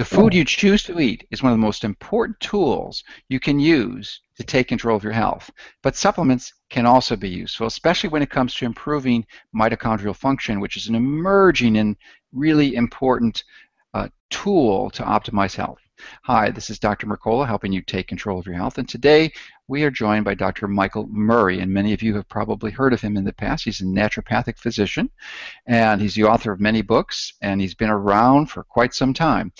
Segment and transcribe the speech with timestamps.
[0.00, 3.60] The food you choose to eat is one of the most important tools you can
[3.60, 5.50] use to take control of your health.
[5.82, 10.78] But supplements can also be useful, especially when it comes to improving mitochondrial function, which
[10.78, 11.98] is an emerging and
[12.32, 13.44] really important
[13.92, 15.82] uh, tool to optimize health.
[16.24, 17.06] Hi, this is Dr.
[17.06, 18.78] Mercola helping you take control of your health.
[18.78, 19.32] And today
[19.68, 20.68] we are joined by Dr.
[20.68, 21.60] Michael Murray.
[21.60, 23.64] And many of you have probably heard of him in the past.
[23.64, 25.10] He's a naturopathic physician
[25.66, 29.52] and he's the author of many books and he's been around for quite some time.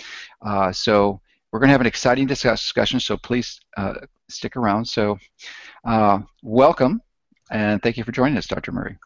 [0.42, 1.20] Uh, so
[1.52, 3.95] we're going to have an exciting discussion, so please uh,
[4.29, 4.84] stick around.
[4.87, 5.18] So,
[5.84, 7.01] uh, welcome
[7.51, 8.73] and thank you for joining us, Dr.
[8.73, 8.96] Murray.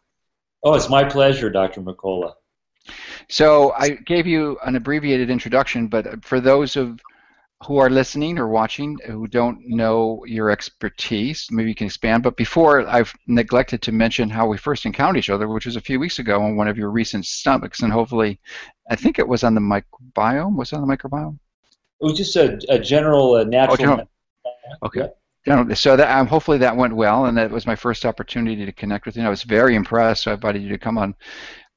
[0.63, 1.81] Oh, it's my pleasure, Dr.
[1.81, 2.33] Mercola.
[3.29, 6.99] So I gave you an abbreviated introduction, but for those of
[7.63, 12.21] who are listening or watching who don't know your expertise, maybe you can expand.
[12.21, 15.81] But before, I've neglected to mention how we first encountered each other, which was a
[15.81, 18.39] few weeks ago on one of your recent stomachs, and hopefully,
[18.89, 20.55] I think it was on the microbiome.
[20.55, 21.39] Was it on the microbiome?
[22.01, 24.01] It was just a, a general, uh, natural.
[24.45, 24.87] Oh.
[24.87, 25.09] Okay.
[25.45, 25.73] Yeah.
[25.75, 29.05] So that um, hopefully that went well, and that was my first opportunity to connect
[29.05, 29.21] with you.
[29.21, 30.23] And I was very impressed.
[30.23, 31.15] So I invited you to come on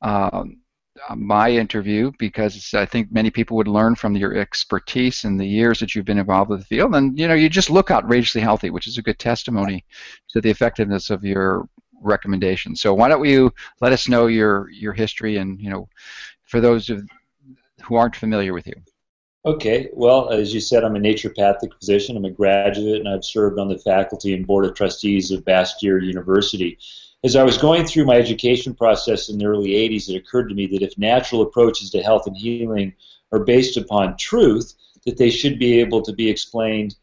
[0.02, 0.60] um,
[1.08, 5.46] Uh, my interview because I think many people would learn from your expertise and the
[5.46, 6.94] years that you've been involved with the field.
[6.94, 9.84] And you know, you just look outrageously healthy, which is a good testimony
[10.30, 11.68] to the effectiveness of your
[12.00, 12.74] recommendation.
[12.76, 15.88] So why don't you let us know your your history and you know,
[16.44, 17.06] for those of,
[17.82, 18.74] who aren't familiar with you.
[19.44, 22.16] Okay, well, as you said, I'm a naturopathic physician.
[22.16, 26.04] I'm a graduate, and I've served on the faculty and board of trustees of Bastyr
[26.04, 26.78] University
[27.24, 30.54] as I was going through my education process in the early 80s, it occurred to
[30.54, 32.94] me that if natural approaches to health and healing
[33.32, 36.94] are based upon truth, that they should be able to be explained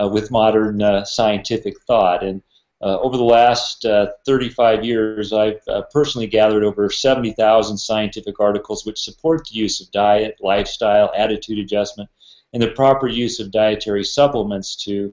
[0.00, 2.22] uh, with modern uh, scientific thought.
[2.22, 2.42] And
[2.82, 8.84] uh, over the last uh, 35 years, I've uh, personally gathered over 70,000 scientific articles
[8.84, 12.10] which support the use of diet, lifestyle, attitude adjustment,
[12.52, 15.12] and the proper use of dietary supplements to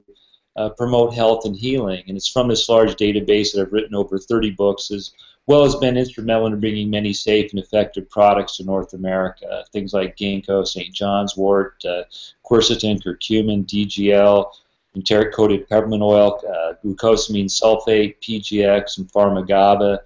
[0.56, 2.02] uh, promote health and healing.
[2.08, 5.12] And it's from this large database that I've written over 30 books, as
[5.46, 9.64] well as been instrumental in bringing many safe and effective products to North America.
[9.72, 10.94] Things like ginkgo, St.
[10.94, 12.04] John's wort, uh,
[12.44, 14.52] quercetin, curcumin, DGL,
[14.94, 19.98] enteric coated peppermint oil, uh, glucosamine sulfate, PGX, and PharmaGABA.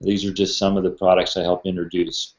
[0.00, 2.34] These are just some of the products I help introduce.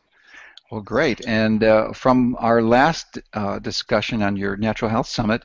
[0.71, 1.25] Well, great.
[1.25, 5.43] And uh, from our last uh, discussion on your Natural Health Summit,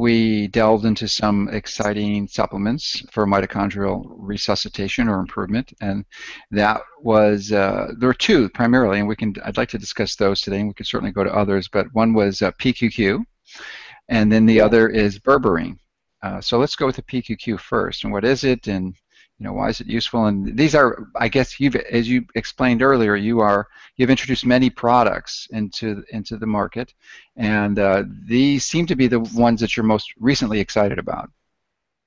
[0.00, 6.06] we delved into some exciting supplements for mitochondrial resuscitation or improvement, and
[6.50, 10.40] that was uh, there were two primarily, and we can I'd like to discuss those
[10.40, 11.68] today, and we can certainly go to others.
[11.68, 13.22] But one was uh, PQQ,
[14.08, 15.78] and then the other is berberine.
[16.22, 18.94] Uh, so let's go with the PQQ first, and what is it, and
[19.40, 20.26] you know, why is it useful?
[20.26, 24.68] And these are, I guess, you've, as you explained earlier, you are you've introduced many
[24.68, 26.92] products into into the market,
[27.36, 31.30] and uh, these seem to be the ones that you're most recently excited about.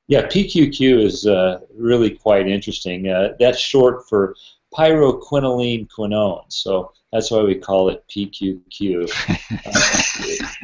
[0.07, 3.09] Yeah, PQQ is uh, really quite interesting.
[3.09, 4.35] Uh, that's short for
[4.71, 9.09] pyrroloquinoline quinone, so that's why we call it PQQ.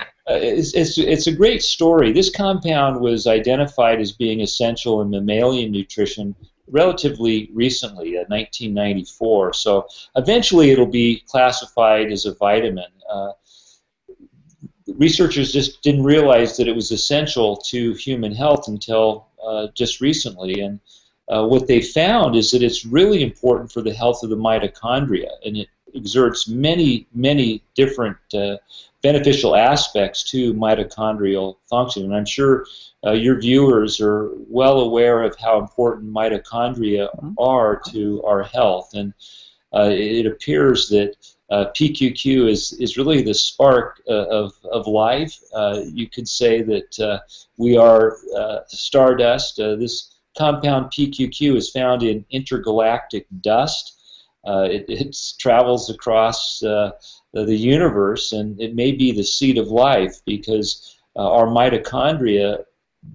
[0.30, 2.12] Uh, it's, it's, it's a great story.
[2.12, 6.36] This compound was identified as being essential in mammalian nutrition
[6.70, 9.54] relatively recently, uh, 1994.
[9.54, 12.92] So eventually it'll be classified as a vitamin.
[13.12, 13.32] Uh,
[14.96, 20.62] researchers just didn't realize that it was essential to human health until uh, just recently.
[20.62, 20.80] And
[21.30, 25.30] uh, what they found is that it's really important for the health of the mitochondria,
[25.46, 28.58] and it exerts many, many different uh,
[29.02, 32.04] beneficial aspects to mitochondrial function.
[32.04, 32.66] And I'm sure
[33.06, 37.34] uh, your viewers are well aware of how important mitochondria mm-hmm.
[37.38, 38.92] are to our health.
[38.94, 39.14] And
[39.74, 41.16] uh, it appears that
[41.50, 45.36] uh, PQQ is, is really the spark uh, of, of life.
[45.54, 47.20] Uh, you could say that uh,
[47.58, 48.18] we are
[48.68, 49.58] stardust.
[49.58, 53.99] this compound PQQ is found in intergalactic dust.
[54.46, 56.96] It, it travels across the
[57.34, 62.64] universe, and it may be the seed of life because uh, our mitochondria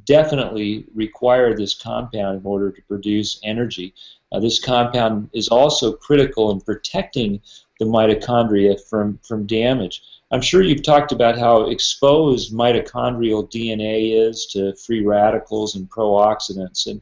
[0.04, 3.94] definitely require this compound in order to produce energy.
[4.32, 7.40] Uh, this compound is also critical in protecting
[7.78, 10.02] the mitochondria from, from damage.
[10.34, 16.86] I'm sure you've talked about how exposed mitochondrial DNA is to free radicals and pro-oxidants,
[16.88, 17.00] and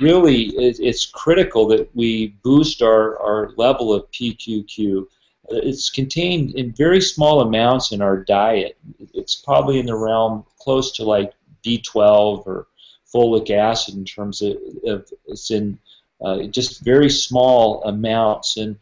[0.00, 5.06] really it's critical that we boost our, our level of PQQ
[5.50, 8.76] it's contained in very small amounts in our diet.
[9.14, 11.32] It's probably in the realm close to like
[11.64, 12.66] B12 or
[13.12, 15.78] folic acid in terms of, of it's in
[16.20, 18.56] uh, just very small amounts.
[18.56, 18.76] And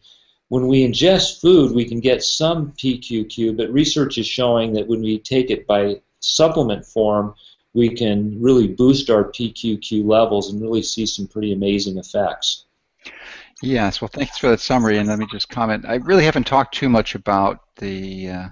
[0.49, 5.01] when we ingest food, we can get some PQQ, but research is showing that when
[5.01, 7.35] we take it by supplement form,
[7.73, 12.65] we can really boost our PQQ levels and really see some pretty amazing effects.
[13.61, 14.97] Yes, well, thanks for that summary.
[14.97, 15.85] And let me just comment.
[15.87, 18.47] I really haven't talked too much about the uh,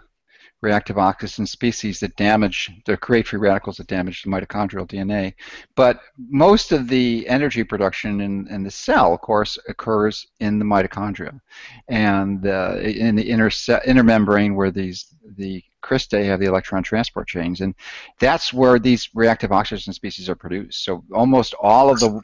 [0.66, 5.34] reactive oxygen species that damage, that create free radicals that damage the mitochondrial DNA.
[5.76, 10.66] But most of the energy production in, in the cell, of course, occurs in the
[10.66, 11.40] mitochondria,
[11.88, 13.52] and uh, in the inner
[13.86, 15.06] inner membrane where these
[15.38, 17.76] the cristae have the electron transport chains, and
[18.20, 20.84] that's where these reactive oxygen species are produced.
[20.84, 22.20] So almost all of the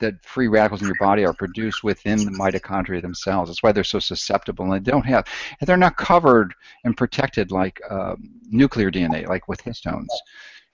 [0.00, 3.48] that free radicals in your body are produced within the mitochondria themselves.
[3.48, 5.26] That's why they're so susceptible, and they don't have,
[5.60, 6.54] and they're not covered
[6.84, 10.08] and protected like um, nuclear DNA, like with histones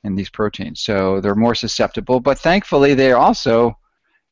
[0.05, 0.81] and these proteins.
[0.81, 3.76] So they're more susceptible, but thankfully they also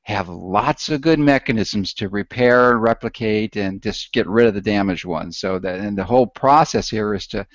[0.02, 5.06] have lots of good mechanisms to repair, replicate, and just get rid of the damaged
[5.06, 5.38] ones.
[5.38, 7.46] So that, and the whole process here is to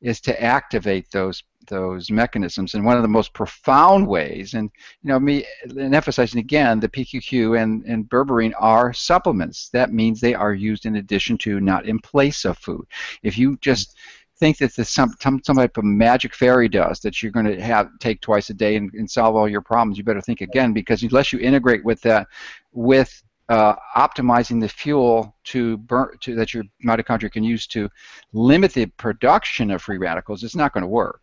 [0.00, 2.74] is to activate those those mechanisms.
[2.74, 4.70] And one of the most profound ways, and
[5.02, 9.68] you know, me and emphasizing again, the PQQ and, and berberine are supplements.
[9.70, 12.86] That means they are used in addition to, not in place of food.
[13.22, 13.96] If you just
[14.38, 17.60] think that the some, some some type of magic fairy dust that you're going to
[17.60, 20.72] have take twice a day and, and solve all your problems, you better think again
[20.72, 22.28] because unless you integrate with that
[22.72, 27.88] with uh, optimizing the fuel to burn to, that your mitochondria can use to
[28.32, 31.22] limit the production of free radicals, it's not going to work.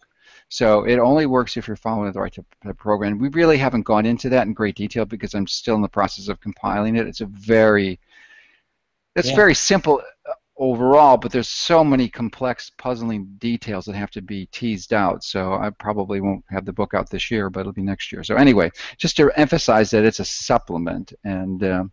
[0.49, 3.17] So it only works if you're following the right type of program.
[3.19, 6.27] We really haven't gone into that in great detail because I'm still in the process
[6.27, 7.07] of compiling it.
[7.07, 7.99] It's a very
[9.15, 9.35] it's yeah.
[9.35, 10.01] very simple
[10.57, 15.23] overall, but there's so many complex, puzzling details that have to be teased out.
[15.23, 18.23] So I probably won't have the book out this year, but it'll be next year.
[18.23, 21.83] So anyway, just to emphasize that it's a supplement, and uh,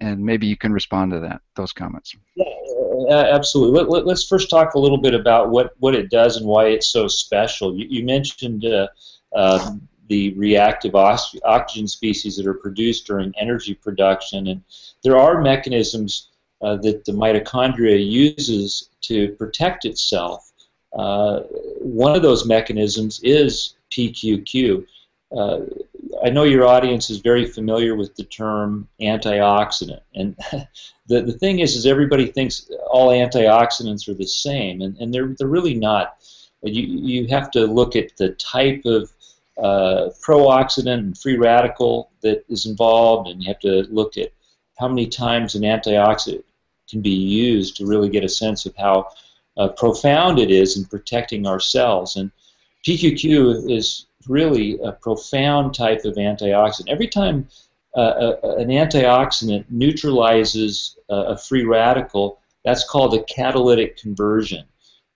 [0.00, 2.16] and maybe you can respond to that those comments.
[2.36, 3.84] Yeah, absolutely.
[3.84, 6.88] Let, us first talk a little bit about what, what it does and why it's
[6.88, 7.76] so special.
[7.76, 8.88] You, you mentioned uh,
[9.34, 9.74] uh,
[10.08, 14.62] the reactive oxygen species that are produced during energy production, and
[15.02, 16.31] there are mechanisms
[16.62, 20.52] uh, that the mitochondria uses to protect itself.
[20.92, 21.40] Uh,
[21.80, 24.86] one of those mechanisms is PQQ.
[25.36, 25.60] Uh,
[26.24, 30.36] I know your audience is very familiar with the term antioxidant, and
[31.06, 35.34] the, the thing is, is everybody thinks all antioxidants are the same, and, and they're,
[35.38, 36.16] they're really not.
[36.62, 39.10] You, you have to look at the type of
[39.60, 44.32] uh, pro-oxidant and free radical that is involved, and you have to look at
[44.78, 46.44] how many times an antioxidant
[46.88, 49.08] can be used to really get a sense of how
[49.56, 52.16] uh, profound it is in protecting our cells.
[52.16, 52.30] And
[52.86, 56.88] PQQ is really a profound type of antioxidant.
[56.88, 57.48] Every time
[57.96, 64.64] uh, a, an antioxidant neutralizes a, a free radical, that's called a catalytic conversion.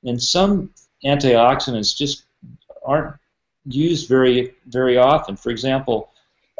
[0.05, 0.71] And some
[1.05, 2.25] antioxidants just
[2.85, 3.17] aren't
[3.67, 5.37] used very very often.
[5.37, 6.11] For example,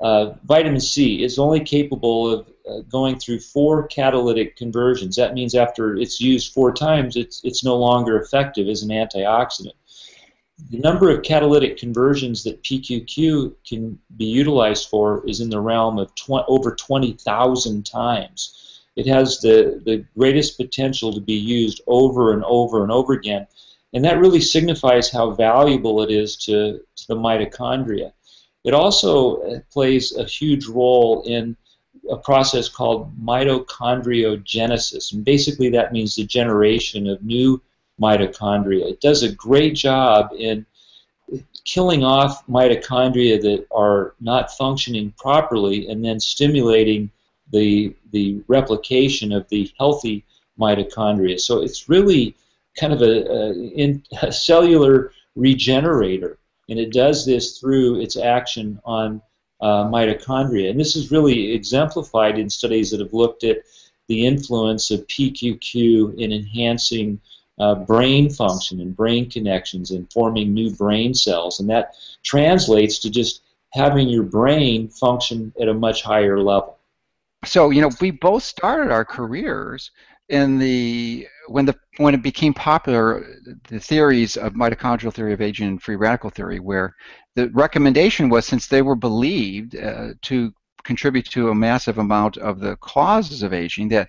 [0.03, 2.53] uh, vitamin C is only capable of uh,
[2.89, 5.17] going through four catalytic conversions.
[5.17, 9.75] That means after it's used four times, it's it's no longer effective as an antioxidant
[10.71, 15.99] the number of catalytic conversions that PQQ can be utilized for is in the realm
[15.99, 18.81] of tw over 20,000 times.
[18.97, 23.47] It has the, the greatest potential to be used over and over and over again.
[23.93, 28.13] And that really signifies how valuable it is to, to the mitochondria.
[28.65, 31.57] It also uh, plays a huge role in
[32.11, 35.13] a process called mitochondriogenesis.
[35.13, 37.61] And basically, that means the generation of new
[38.01, 38.91] mitochondria.
[38.91, 40.67] It does a great job in
[41.65, 47.11] killing off mitochondria that are not functioning properly and then stimulating
[47.53, 50.25] the, the replication of the healthy
[50.59, 51.41] mitochondria.
[51.41, 52.37] So it's really
[52.79, 58.81] kind of a, a, in, a cellular regenerator, and it does this through its action
[58.85, 59.21] on
[59.61, 60.71] uh, mitochondria.
[60.71, 63.59] And this is really exemplified in studies that have looked at
[64.09, 67.21] the influence of PQQ in enhancing
[67.59, 71.61] uh, brain function and brain connections and forming new brain cells.
[71.61, 76.79] And that translates to just having your brain function at a much higher level.
[77.45, 79.91] So, you know, we both started our careers
[80.29, 83.25] in the when the when it became popular
[83.69, 86.95] the theories of mitochondrial theory of aging and free radical theory where
[87.35, 90.53] the recommendation was since they were believed uh, to
[90.85, 94.09] contribute to a massive amount of the causes of aging that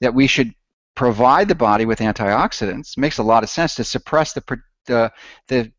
[0.00, 0.52] that we should
[0.94, 4.42] provide the body with antioxidants It makes a lot of sense to suppress the
[4.86, 5.12] the
[5.48, 5.72] the,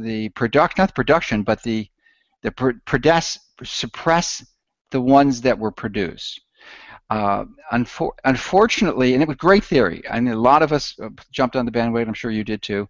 [0.00, 1.88] the product not the production but the
[2.44, 2.52] the
[2.84, 4.44] produce, suppress
[4.90, 6.40] the ones that were produced.
[7.10, 10.02] Uh, unfor unfortunately, and it was great theory.
[10.10, 12.08] I mean, a lot of us uh, jumped on the bandwagon.
[12.08, 12.88] I'm sure you did too.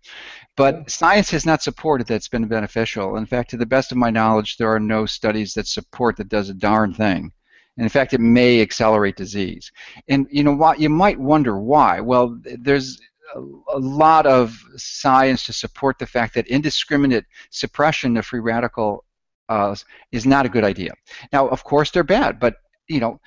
[0.57, 3.17] But science has not supported that it's been beneficial.
[3.17, 6.29] In fact, to the best of my knowledge, there are no studies that support that
[6.29, 7.33] does a darn thing.
[7.77, 9.73] And in fact, it may accelerate disease.
[10.09, 10.79] And you know what?
[10.79, 12.01] You might wonder why.
[12.01, 13.01] Well, there's
[13.35, 19.05] a lot of science to support the fact that indiscriminate suppression of free radical
[19.49, 19.75] uh,
[20.13, 20.93] is not a good idea.
[21.33, 22.57] Now, of course, they're bad, but
[22.87, 23.21] you know,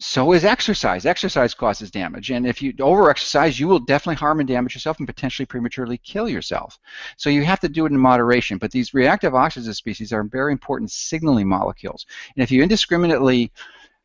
[0.00, 1.06] so is exercise.
[1.06, 5.08] Exercise causes damage, and if you overexercise, you will definitely harm and damage yourself and
[5.08, 6.78] potentially prematurely kill yourself.
[7.16, 8.58] So you have to do it in moderation.
[8.58, 13.52] But these reactive oxygen species are very important signaling molecules, and if you indiscriminately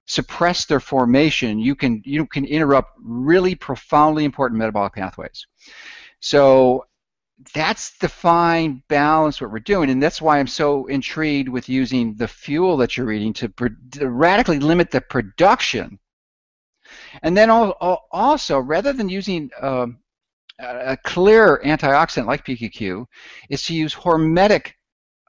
[0.05, 5.45] suppress their formation, you can you can interrupt really profoundly important metabolic pathways.
[6.19, 6.85] So
[7.53, 12.15] that's the fine balance what we're doing, and that's why I'm so intrigued with using
[12.15, 13.51] the fuel that you're eating to,
[13.91, 15.99] to radically limit the production.
[17.21, 19.99] And then also, rather than using um,
[20.59, 23.05] a clear antioxidant like PQQ,
[23.49, 24.73] is to use hormetic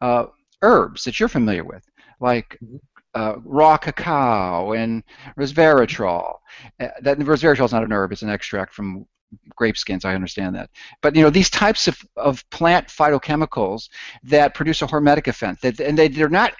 [0.00, 0.26] uh,
[0.62, 1.84] herbs that you're familiar with,
[2.20, 2.76] like mm-hmm.
[3.14, 5.02] uh, raw cacao and
[5.38, 6.36] resveratrol.
[6.78, 9.06] Uh, that resveratrol is not an herb; it's an extract from
[9.54, 10.70] grape skins, I understand that.
[11.02, 13.88] But you know, these types of, of plant phytochemicals
[14.24, 16.54] that produce a hormetic effect, that, and they, they're not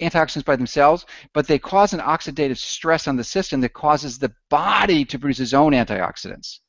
[0.00, 4.32] antioxidants by themselves, but they cause an oxidative stress on the system that causes the
[4.50, 6.60] body to produce its own antioxidants.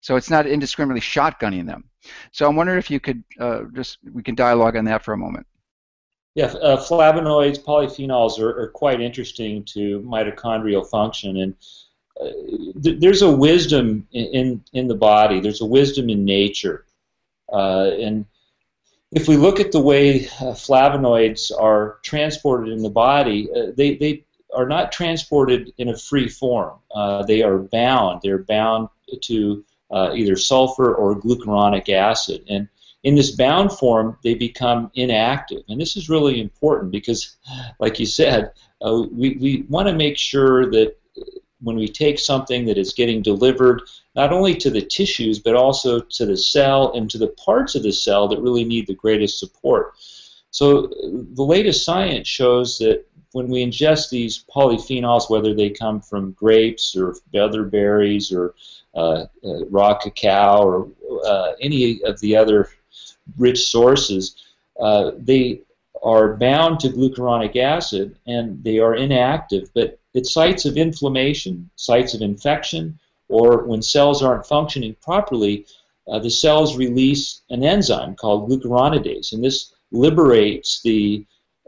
[0.00, 1.84] So it's not indiscriminately shotgunning them.
[2.30, 5.18] So I'm wondering if you could uh, just we can dialogue on that for a
[5.18, 5.46] moment.
[6.34, 11.54] Yeah, uh, flavonoids, polyphenols are, are, quite interesting to mitochondrial function, and
[12.74, 15.40] there's a wisdom in in the body.
[15.40, 16.84] There's a wisdom in nature,
[17.52, 18.26] uh, and
[19.12, 23.96] if we look at the way uh, flavonoids are transported in the body, uh, they
[23.96, 26.78] they are not transported in a free form.
[26.94, 28.20] Uh, they are bound.
[28.22, 28.88] They're bound
[29.22, 32.68] to uh, either sulfur or glucuronic acid, and
[33.02, 35.62] in this bound form, they become inactive.
[35.68, 37.36] And this is really important because,
[37.78, 40.96] like you said, uh, we, we want to make sure that
[41.64, 43.82] when we take something that is getting delivered
[44.14, 47.82] not only to the tissues but also to the cell and to the parts of
[47.82, 49.94] the cell that really need the greatest support.
[50.50, 56.30] So the latest science shows that when we ingest these polyphenols, whether they come from
[56.32, 58.54] grapes or other berries or
[58.94, 60.88] uh, uh, raw cacao or
[61.26, 62.68] uh, any of the other
[63.36, 64.36] rich sources,
[64.78, 65.62] uh, they
[66.04, 69.70] are bound to glucuronic acid and they are inactive.
[69.74, 75.66] But at sites of inflammation, sites of infection, or when cells aren't functioning properly,
[76.06, 81.24] uh, the cells release an enzyme called glucuronidase, and this liberates the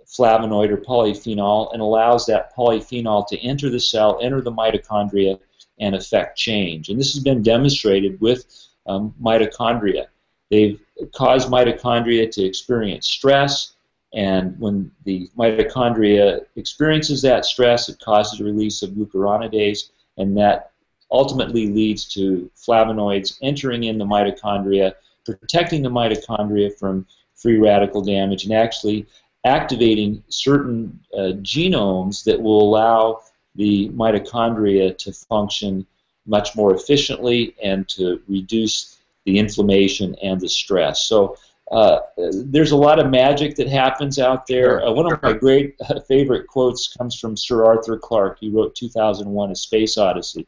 [0.06, 5.38] flavonoid or polyphenol and allows that polyphenol to enter the cell, enter the mitochondria,
[5.80, 6.88] and affect change.
[6.88, 8.44] And this has been demonstrated with
[8.86, 10.06] um, mitochondria.
[10.50, 10.80] They've
[11.14, 13.75] caused mitochondria to experience stress,
[14.14, 20.70] and when the mitochondria experiences that stress, it causes a release of glucuronidase, and that
[21.10, 24.92] ultimately leads to flavonoids entering in the mitochondria,
[25.24, 29.06] protecting the mitochondria from free radical damage, and actually
[29.44, 33.20] activating certain uh, genomes that will allow
[33.54, 35.86] the mitochondria to function
[36.26, 41.02] much more efficiently and to reduce the inflammation and the stress.
[41.02, 41.36] So
[41.70, 44.84] uh, there's a lot of magic that happens out there.
[44.84, 48.38] Uh, one of my great uh, favorite quotes comes from Sir Arthur Clarke.
[48.40, 50.46] He wrote 2001: A Space Odyssey,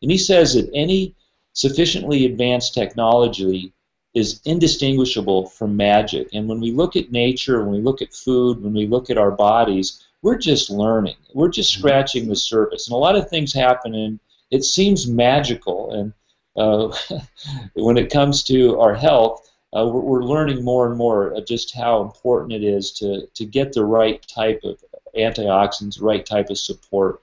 [0.00, 1.14] and he says that any
[1.52, 3.72] sufficiently advanced technology
[4.14, 6.28] is indistinguishable from magic.
[6.32, 9.18] And when we look at nature, when we look at food, when we look at
[9.18, 11.16] our bodies, we're just learning.
[11.34, 11.80] We're just mm-hmm.
[11.80, 14.18] scratching the surface, and a lot of things happen, and
[14.50, 15.92] it seems magical.
[15.92, 16.12] And
[16.56, 16.96] uh,
[17.74, 19.43] when it comes to our health
[19.74, 23.72] uh, we're, we're, learning more and more just how important it is to, to get
[23.72, 24.82] the right type of
[25.16, 27.20] antioxidants, the right type of support.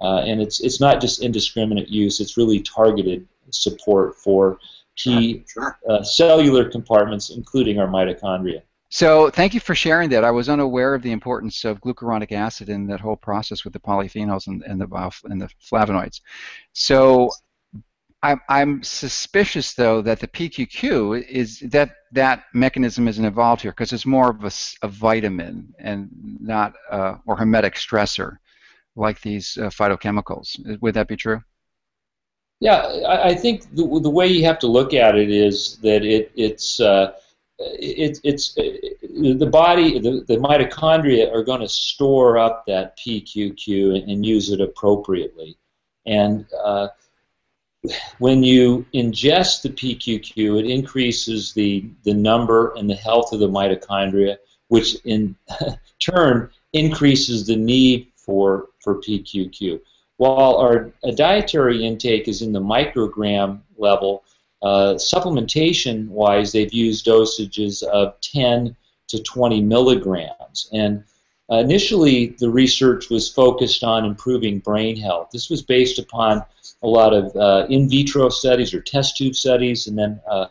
[0.00, 4.58] Uh, and it's, it's not just indiscriminate use, it's really targeted support for
[4.96, 5.44] key
[5.88, 8.62] uh, cellular compartments, including our mitochondria.
[8.90, 10.22] So thank you for sharing that.
[10.22, 13.80] I was unaware of the importance of glucuronic acid in that whole process with the
[13.80, 16.20] polyphenols and, and the and the flavonoids.
[16.74, 17.30] So
[18.24, 23.92] I'm, I'm suspicious though that the PQQ is that that mechanism isn't involved here because
[23.92, 24.50] it's more of a,
[24.80, 26.08] a vitamin and
[26.40, 28.38] not uh, or hormetic stressor
[28.96, 30.80] like these uh, phytochemicals.
[30.80, 31.42] Would that be true?
[32.60, 36.32] Yeah, I, think the, the, way you have to look at it is that it,
[36.34, 37.12] it's uh,
[37.58, 43.98] it, it's it, the body, the, the mitochondria are going to store up that PQQ
[43.98, 45.58] and, and use it appropriately.
[46.06, 46.88] And uh,
[48.18, 53.48] when you ingest the PQQ, it increases the, the number and the health of the
[53.48, 54.36] mitochondria,
[54.68, 55.36] which in
[56.00, 59.80] turn increases the need for, for PQQ.
[60.16, 64.24] While our dietary intake is in the microgram level,
[64.62, 68.74] uh, supplementation wise, they've used dosages of 10
[69.08, 70.68] to 20 milligrams.
[70.72, 71.04] And
[71.50, 75.28] uh, initially, the research was focused on improving brain health.
[75.32, 76.42] This was based upon
[76.82, 80.46] a lot of uh, in vitro studies or test tube studies, and then uh,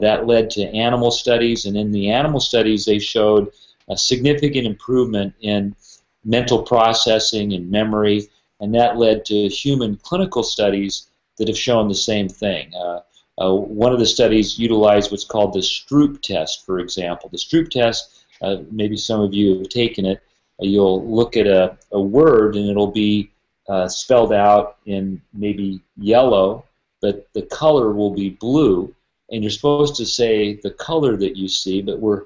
[0.00, 1.64] that led to animal studies.
[1.64, 3.52] And in the animal studies, they showed
[3.88, 5.76] a significant improvement in
[6.24, 8.28] mental processing and memory,
[8.60, 12.72] and that led to human clinical studies that have shown the same thing.
[12.74, 13.00] Uh,
[13.38, 17.28] uh, one of the studies utilized what's called the Stroop test, for example.
[17.28, 20.20] The Stroop test, uh, maybe some of you have taken it,
[20.60, 23.30] uh, you'll look at a, a word and it'll be
[23.68, 26.64] uh, spelled out in maybe yellow,
[27.00, 28.94] but the color will be blue,
[29.30, 32.24] and you're supposed to say the color that you see, but we're,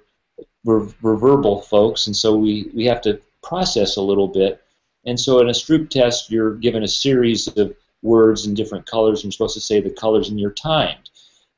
[0.64, 4.62] we're, we're verbal folks, and so we, we have to process a little bit.
[5.06, 9.20] And so in a Stroop test, you're given a series of words in different colors,
[9.20, 11.08] and you're supposed to say the colors, and you're timed.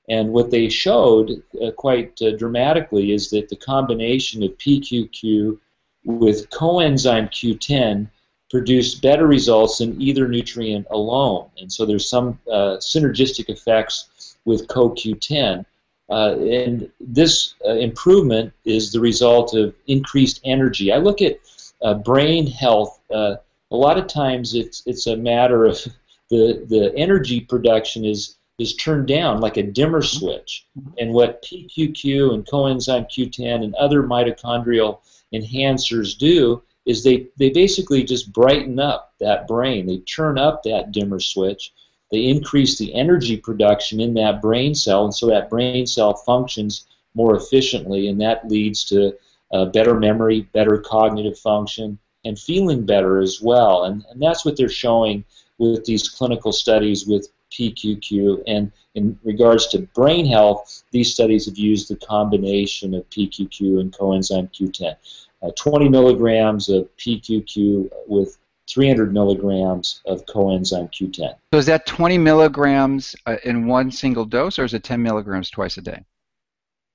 [0.08, 5.58] And what they showed uh, quite uh, dramatically is that the combination of PQQ
[6.04, 8.08] with coenzyme Q10
[8.50, 11.48] produced better results than either nutrient alone.
[11.58, 15.64] And so there's some uh, synergistic effects with CoQ10.
[16.10, 20.92] Uh, and this uh, improvement is the result of increased energy.
[20.92, 21.38] I look at
[21.80, 23.00] uh, brain health.
[23.10, 23.38] a
[23.70, 25.78] lot of times it's, it's a matter of
[26.30, 30.18] the, the energy production is, is turned down like a dimmer mm-hmm.
[30.18, 30.66] switch.
[30.98, 35.00] And what PQQ and coenzyme Q10 and other mitochondrial
[35.34, 39.86] enhancers do is they, they basically just brighten up that brain.
[39.86, 41.72] They turn up that dimmer switch.
[42.10, 46.86] They increase the energy production in that brain cell, and so that brain cell functions
[47.14, 49.16] more efficiently, and that leads to
[49.52, 53.84] uh, better memory, better cognitive function, and feeling better as well.
[53.84, 55.24] And, and that's what they're showing
[55.58, 58.42] with these clinical studies with PQQ.
[58.46, 63.92] And in regards to brain health, these studies have used the combination of PQQ and
[63.92, 64.96] coenzyme Q10.
[65.42, 68.38] Uh, 20 milligrams of PQQ with
[68.68, 71.34] 300 milligrams of coenzyme Q10.
[71.52, 75.50] So is that 20 milligrams uh, in one single dose, or is it 10 milligrams
[75.50, 76.04] twice a day?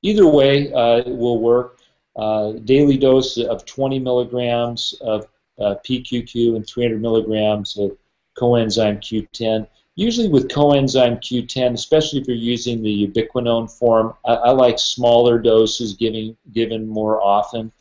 [0.02, 1.80] Either way uh, will work.
[2.16, 5.28] Uh, daily dose of 20 milligrams of
[5.60, 7.96] uh, PQQ and 300 milligrams of
[8.38, 9.68] coenzyme Q10.
[9.98, 15.40] Usually with coenzyme Q10, especially if you're using the ubiquinone form, I, I like smaller
[15.40, 17.72] doses giving, given more often.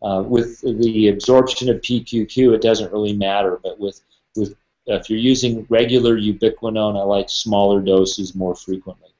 [0.00, 4.00] Uh, with the absorption of PQQ, it doesn't really matter, but with,
[4.34, 9.10] with if you're using regular ubiquinone, I like smaller doses more frequently.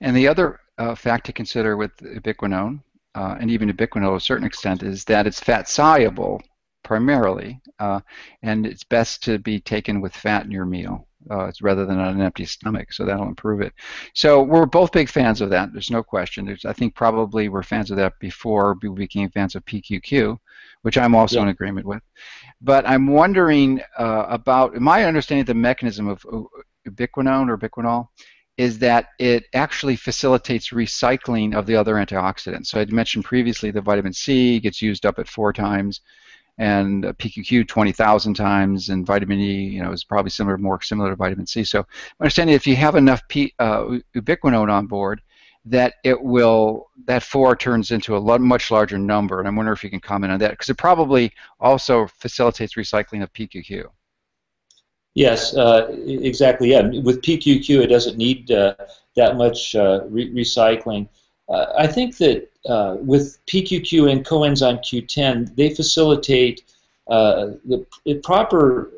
[0.00, 2.82] And the other uh, fact to consider with ubiquinone,
[3.14, 6.40] uh, and even ubiquinol to a certain extent, is that it's fat soluble
[6.82, 8.00] primarily, uh,
[8.42, 12.14] and it's best to be taken with fat in your meal uh, rather than on
[12.14, 13.72] an empty stomach, so that'll improve it.
[14.14, 15.72] So we're both big fans of that.
[15.72, 16.44] There's no question.
[16.44, 20.36] There's, I think probably we're fans of that before we became fans of PQQ,
[20.82, 21.42] which I'm also yeah.
[21.42, 22.02] in agreement with.
[22.60, 26.24] But I'm wondering uh, about my understanding of the mechanism of
[26.86, 28.08] ubiquinone or ubiquinol
[28.58, 32.66] is that it actually facilitates recycling of the other antioxidants.
[32.66, 36.02] So I'd mentioned previously that vitamin C gets used up at four times
[36.58, 41.16] and PQQ 20,000 times, and vitamin E, you know, is probably similar, more similar to
[41.16, 41.64] vitamin C.
[41.64, 41.86] So,
[42.20, 45.22] understanding, if you have enough P, uh, ubiquinone on board,
[45.64, 49.76] that it will that four turns into a lot, much larger number, and I'm wondering
[49.76, 53.84] if you can comment on that because it probably also facilitates recycling of PQQ.
[55.14, 56.70] Yes, uh, exactly.
[56.70, 58.74] Yeah, with PQQ, it doesn't need uh,
[59.14, 61.08] that much uh, re recycling.
[61.48, 66.62] Uh, I think that uh, with PQQ and coenzyme Q10, they facilitate
[67.08, 67.86] uh, the
[68.22, 68.90] proper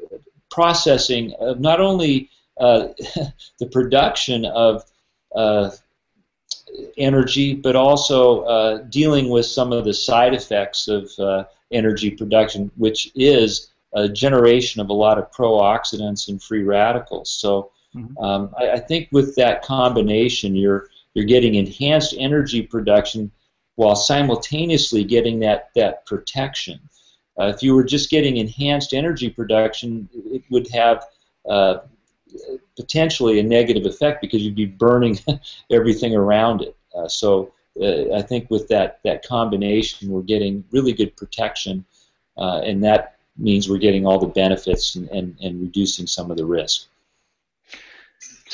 [0.50, 2.88] processing of not only uh,
[3.58, 4.84] the production of
[5.34, 5.70] uh,
[6.96, 11.10] energy, but also uh, dealing with some of the side effects of
[11.72, 17.30] energy production, which is a generation of a lot of pro-oxidants and free radicals.
[17.30, 18.16] So mm-hmm.
[18.18, 23.30] um, I, I think with that combination, you're you're getting enhanced energy production
[23.76, 26.78] while simultaneously getting that, that protection.
[27.38, 31.04] Uh, if you were just getting enhanced energy production, it would have
[31.48, 31.78] uh,
[32.76, 35.18] potentially a negative effect because you'd be burning
[35.70, 36.76] everything around it.
[36.94, 41.84] Uh, so uh, I think with that, that combination, we're getting really good protection,
[42.38, 46.36] uh, and that means we're getting all the benefits and, and, and reducing some of
[46.36, 46.86] the risk.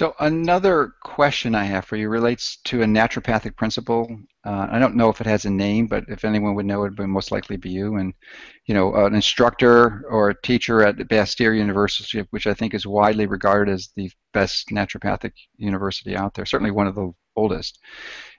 [0.01, 4.09] So another question I have for you relates to a naturopathic principle.
[4.47, 6.99] Uh, I don't know if it has a name, but if anyone would know, it
[6.99, 7.97] would most likely be you.
[7.97, 8.15] And
[8.65, 13.27] you know, an instructor or a teacher at Bastyr University, which I think is widely
[13.27, 17.79] regarded as the best naturopathic university out there, certainly one of the oldest.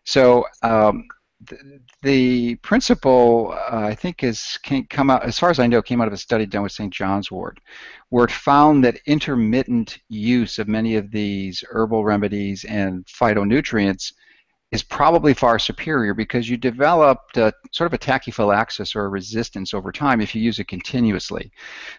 [0.04, 1.04] So um,
[2.01, 6.01] the, principle, uh, I think, is can come out as far as I know, came
[6.01, 6.93] out of a study done with St.
[6.93, 7.60] John's Wort,
[8.10, 14.13] where it found that intermittent use of many of these herbal remedies and phytonutrients
[14.71, 19.73] is probably far superior because you developed a, sort of a tachyphylaxis or a resistance
[19.73, 21.51] over time if you use it continuously.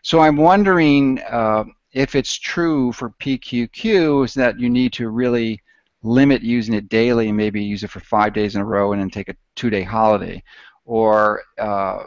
[0.03, 5.61] So I'm wondering uh, if it's true for PQQ is that you need to really
[6.03, 9.01] limit using it daily and maybe use it for five days in a row and
[9.01, 10.43] then take a two-day holiday,
[10.85, 12.05] or uh,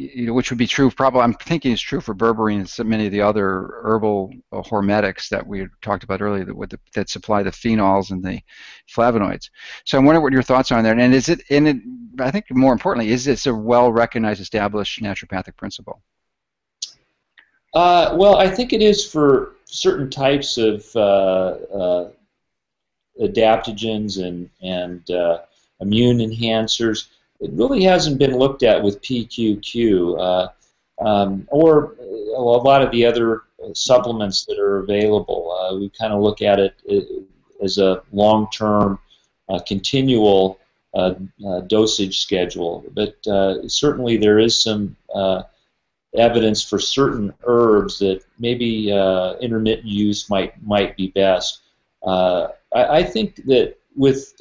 [0.00, 0.90] you know, which would be true.
[0.90, 4.62] Probably, I'm thinking it's true for berberine and so many of the other herbal uh,
[4.62, 8.40] hormetics that we talked about earlier that, the, that supply the phenols and the
[8.88, 9.50] flavonoids.
[9.84, 10.98] So I'm wondering what your thoughts are on that.
[10.98, 11.76] And is it, and it,
[12.18, 16.02] I think more importantly, is this a well-recognized, established naturopathic principle?
[17.74, 22.10] Uh, well, I think it is for certain types of uh, uh
[23.20, 25.38] adaptogens and, and uh,
[25.80, 27.08] immune enhancers.
[27.40, 30.48] It really hasn't been looked at with PQQ uh,
[31.04, 31.96] um, or
[32.36, 33.42] a lot of the other
[33.74, 35.52] supplements that are available.
[35.52, 38.98] Uh, we kind of look at it uh, as a long-term,
[39.48, 40.58] uh, continual
[40.94, 41.14] uh,
[41.66, 42.84] dosage schedule.
[42.94, 43.16] But
[43.70, 44.96] certainly there is some
[46.16, 48.90] evidence for certain herbs that maybe
[49.40, 51.60] intermittent use might might be best.
[52.74, 54.40] I, I, think that with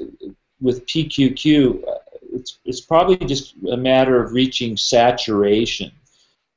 [0.62, 1.96] with PQQ, uh,
[2.34, 5.92] it's it's probably just a matter of reaching saturation,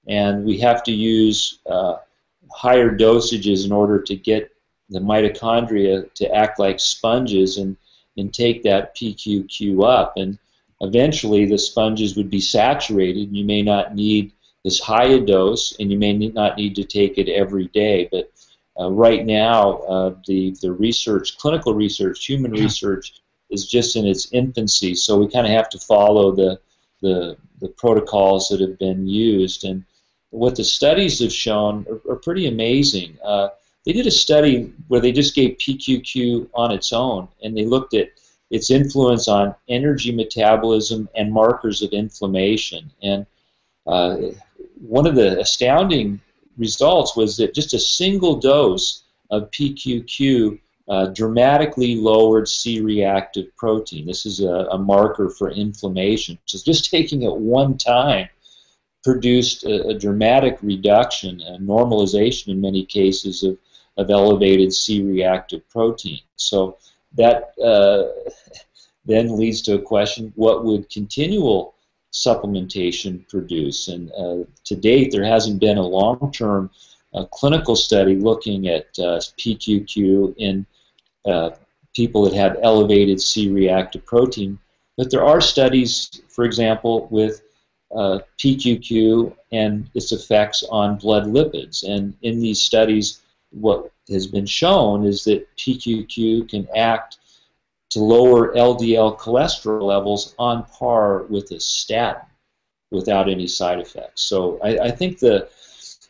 [0.07, 1.97] and we have to use uh,
[2.51, 4.51] higher dosages in order to get
[4.91, 7.77] the mitochondria to act like sponges and
[8.19, 10.39] and take that PQQ up, and
[10.83, 13.29] eventually the sponges would be saturated.
[13.29, 14.33] And you may not need
[14.65, 18.31] as high a dose, and you may not need to take it every day, but
[18.79, 24.33] uh, right now, uh, the, the research, clinical research, human research, is just in its
[24.33, 26.59] infancy, so we kind of have to follow the,
[27.03, 29.65] the, the protocols that have been used.
[29.65, 29.85] And
[30.31, 33.19] what the studies have shown are, are pretty amazing.
[33.23, 33.49] Uh,
[33.85, 37.93] they did a study where they just gave PQQ on its own, and they looked
[37.93, 38.13] at
[38.51, 42.91] its influence on energy metabolism and markers of inflammation.
[43.03, 43.27] And
[43.87, 44.17] uh,
[44.81, 46.21] one of the astounding
[46.57, 54.07] results was that just a single dose of PQQ uh, dramatically lowered C-reactive protein.
[54.07, 56.39] This is a, a, marker for inflammation.
[56.45, 58.29] So just taking it one time
[59.03, 63.59] produced a, a dramatic reduction, and normalization in many cases of,
[63.97, 66.21] of elevated C-reactive protein.
[66.37, 66.79] So
[67.15, 68.05] that uh,
[69.05, 71.72] then leads to a question, what would continual
[72.13, 73.89] supplementation produce.
[73.89, 76.71] And uh, to date, there hasn't been a long-term
[77.15, 80.67] uh, clinical study looking at uh, PQQ in
[81.27, 81.51] uh,
[81.95, 84.59] people that have elevated C-reactive protein.
[84.97, 87.43] But there are studies, for example, with
[87.95, 91.83] uh, PQQ and its effects on blood lipids.
[91.87, 93.21] And in these studies,
[93.51, 97.19] what has been shown is that PQQ can act
[97.93, 102.23] to lower LDL cholesterol levels on par with a statin
[102.91, 104.23] without any side effects.
[104.23, 105.49] So I, I think the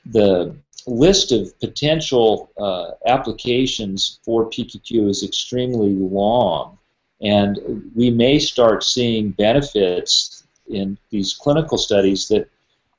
[0.07, 0.55] the
[0.87, 6.79] list of potential uh, applications for PQQ is extremely long,
[7.21, 12.49] and we may start seeing benefits in these clinical studies that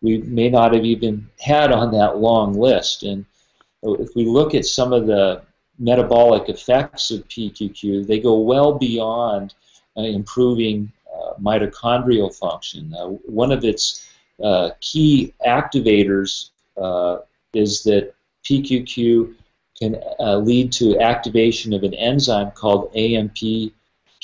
[0.01, 3.03] we may not have even had on that long list.
[3.03, 3.25] And
[3.83, 5.41] if we look at some of the
[5.79, 9.53] metabolic effects of PQQ, they go well beyond
[9.97, 12.93] uh, improving uh, mitochondrial function.
[12.93, 14.07] Uh, one of its
[14.43, 16.49] uh, key activators
[16.81, 17.17] uh,
[17.53, 19.35] is that PQQ
[19.77, 23.71] can uh, lead to activation of an enzyme called AMPK,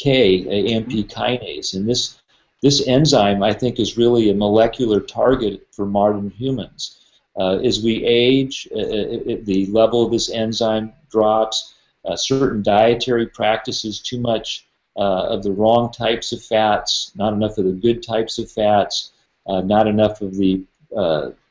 [0.06, 2.20] AMP kinase, and this
[2.62, 6.99] this enzyme, I think, is really a molecular target for modern humans.
[7.40, 11.74] Uh, as we age, uh, uh, the level of this enzyme drops.
[12.16, 17.72] certain dietary practices, too much of the wrong types of fats, not enough of the
[17.72, 19.12] good types of fats,
[19.48, 20.62] not enough of the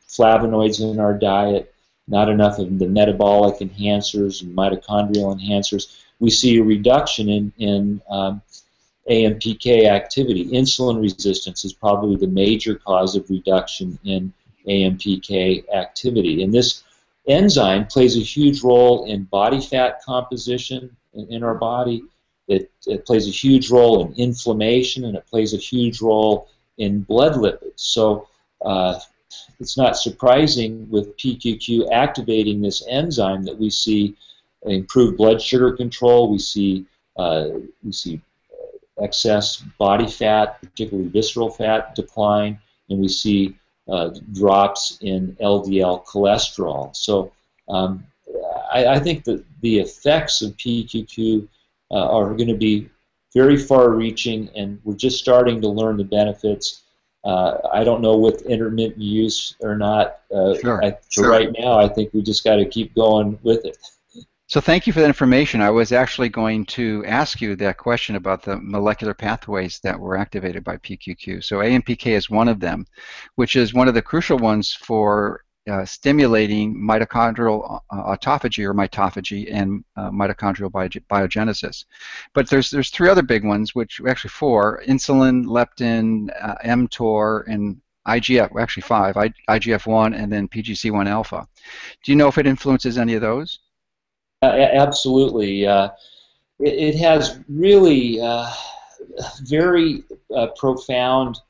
[0.09, 1.73] flavonoids in our diet,
[2.09, 5.97] not enough of the metabolic enhancers and mitochondrial enhancers.
[6.19, 8.43] We see a reduction in, in um,
[9.09, 10.47] AMPK activity.
[10.47, 14.33] Insulin resistance is probably the major cause of reduction in
[14.69, 16.43] AMPK activity.
[16.43, 16.85] And this
[17.27, 22.05] enzyme plays a huge role in body fat composition in, in our body.
[22.47, 27.03] It, it, plays a huge role in inflammation and it plays a huge role in
[27.03, 27.73] blood lipids.
[27.77, 28.29] So
[28.65, 28.99] uh,
[29.61, 34.17] it's not surprising with PQQ activating this enzyme that we see
[34.63, 36.31] improved blood sugar control.
[36.31, 37.49] We see uh,
[37.85, 38.21] we see
[39.01, 43.58] excess body fat, particularly visceral fat, decline, and we see
[43.89, 46.95] uh, drops in LDL cholesterol.
[46.95, 47.33] So
[47.69, 48.05] um,
[48.73, 51.49] I, I, think that the effects of PQQ
[51.91, 52.89] uh, are going to be
[53.35, 56.83] very far-reaching, and we're just starting to learn the benefits.
[57.25, 60.21] Uh, I don't know with intermittent use or not.
[60.35, 60.85] Uh, sure.
[60.85, 61.31] I, sure.
[61.31, 63.79] right now, I think we just got to keep going with it.
[64.49, 65.61] So thank you for that information.
[65.61, 70.17] I was actually going to ask you that question about the molecular pathways that were
[70.17, 71.45] activated by PQQ.
[71.45, 72.87] So AMPK is one of them,
[73.35, 79.53] which is one of the crucial ones for uh, stimulating mitochondrial uh, autophagy or mitophagy
[79.53, 81.85] and uh, mitochondrial biogenesis.
[82.33, 87.83] But there's there's three other big ones, which actually four: insulin, leptin, uh, mTOR, and
[88.07, 88.59] IGF.
[88.59, 91.47] Actually five: IGF-1 and then PGC-1 alpha.
[92.03, 93.59] Do you know if it influences any of those?
[94.43, 95.67] Uh, absolutely.
[95.67, 95.89] Uh,
[96.61, 98.49] it, it, has really uh,
[99.43, 101.41] very uh, profound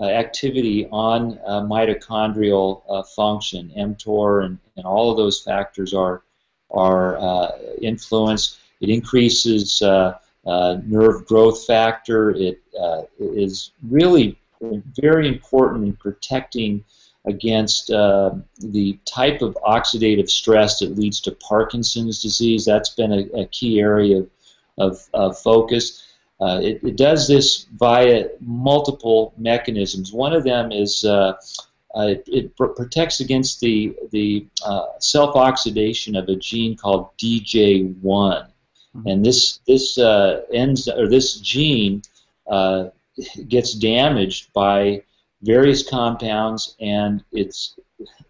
[0.00, 3.70] uh, activity on uh, mitochondrial function.
[3.76, 6.22] mTOR and, and all of those factors are
[6.70, 8.58] are influenced.
[8.80, 12.30] It increases nerve growth factor.
[12.30, 12.62] It
[13.18, 14.38] is really
[15.00, 16.84] very important in protecting
[17.26, 22.64] against uh, the type of oxidative stress that leads to Parkinson's disease.
[22.64, 24.30] That's been a, a key area of,
[24.78, 26.04] of, of focus.
[26.40, 30.12] Uh, it, it, does this via multiple mechanisms.
[30.12, 31.34] One of them is uh,
[31.96, 37.96] uh it, it pr protects against the, the uh, self-oxidation of a gene called DJ1.
[38.00, 39.06] Mm-hmm.
[39.06, 42.02] And this, this, uh, ends, or this gene
[43.48, 45.02] gets damaged by
[45.42, 47.78] various compounds, and it's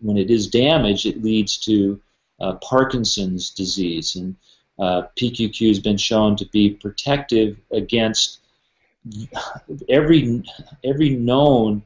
[0.00, 2.00] when it is damaged, it leads to
[2.40, 4.16] uh, Parkinson's disease.
[4.16, 4.36] And
[4.78, 8.40] uh, PQQ has been shown to be protective against
[9.88, 10.42] every
[10.84, 11.82] every known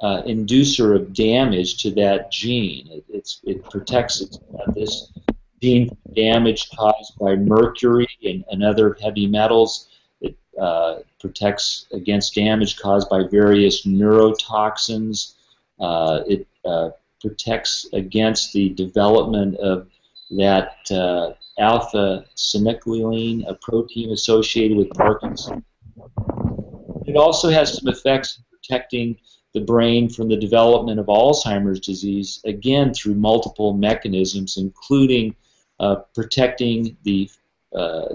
[0.00, 3.02] uh, inducer of damage to that gene.
[3.08, 5.12] It, it protects uh, this
[5.62, 9.88] gene damage caused by mercury and, and other heavy metals.
[10.62, 15.34] Uh, protects against damage caused by various neurotoxins.
[15.80, 19.88] Uh, it uh, protects against the development of
[20.30, 25.64] that uh, alpha synuclein, a protein associated with Parkinson's.
[27.08, 29.18] It also has some effects in protecting
[29.54, 35.34] the brain from the development of Alzheimer's disease, again through multiple mechanisms, including
[35.80, 37.28] uh, protecting the
[37.74, 38.14] uh, uh,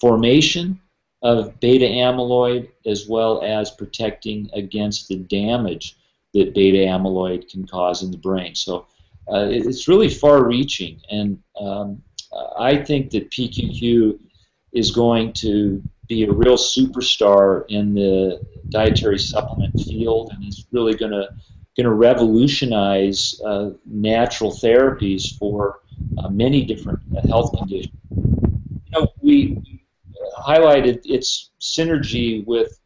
[0.00, 0.80] formation
[1.22, 5.96] of beta amyloid as well as protecting against the damage
[6.32, 8.54] that beta amyloid can cause in the brain.
[8.54, 8.86] So
[9.32, 12.02] uh, it's really far reaching, and um,
[12.58, 14.18] I think that PQQ
[14.72, 20.94] is going to be a real superstar in the dietary supplement field and is really
[20.94, 21.28] going to
[21.76, 25.80] going to revolutionize uh, natural therapies for
[26.18, 27.94] uh, many different health conditions.
[28.10, 29.79] You know, we
[30.38, 32.80] highlighted its synergy with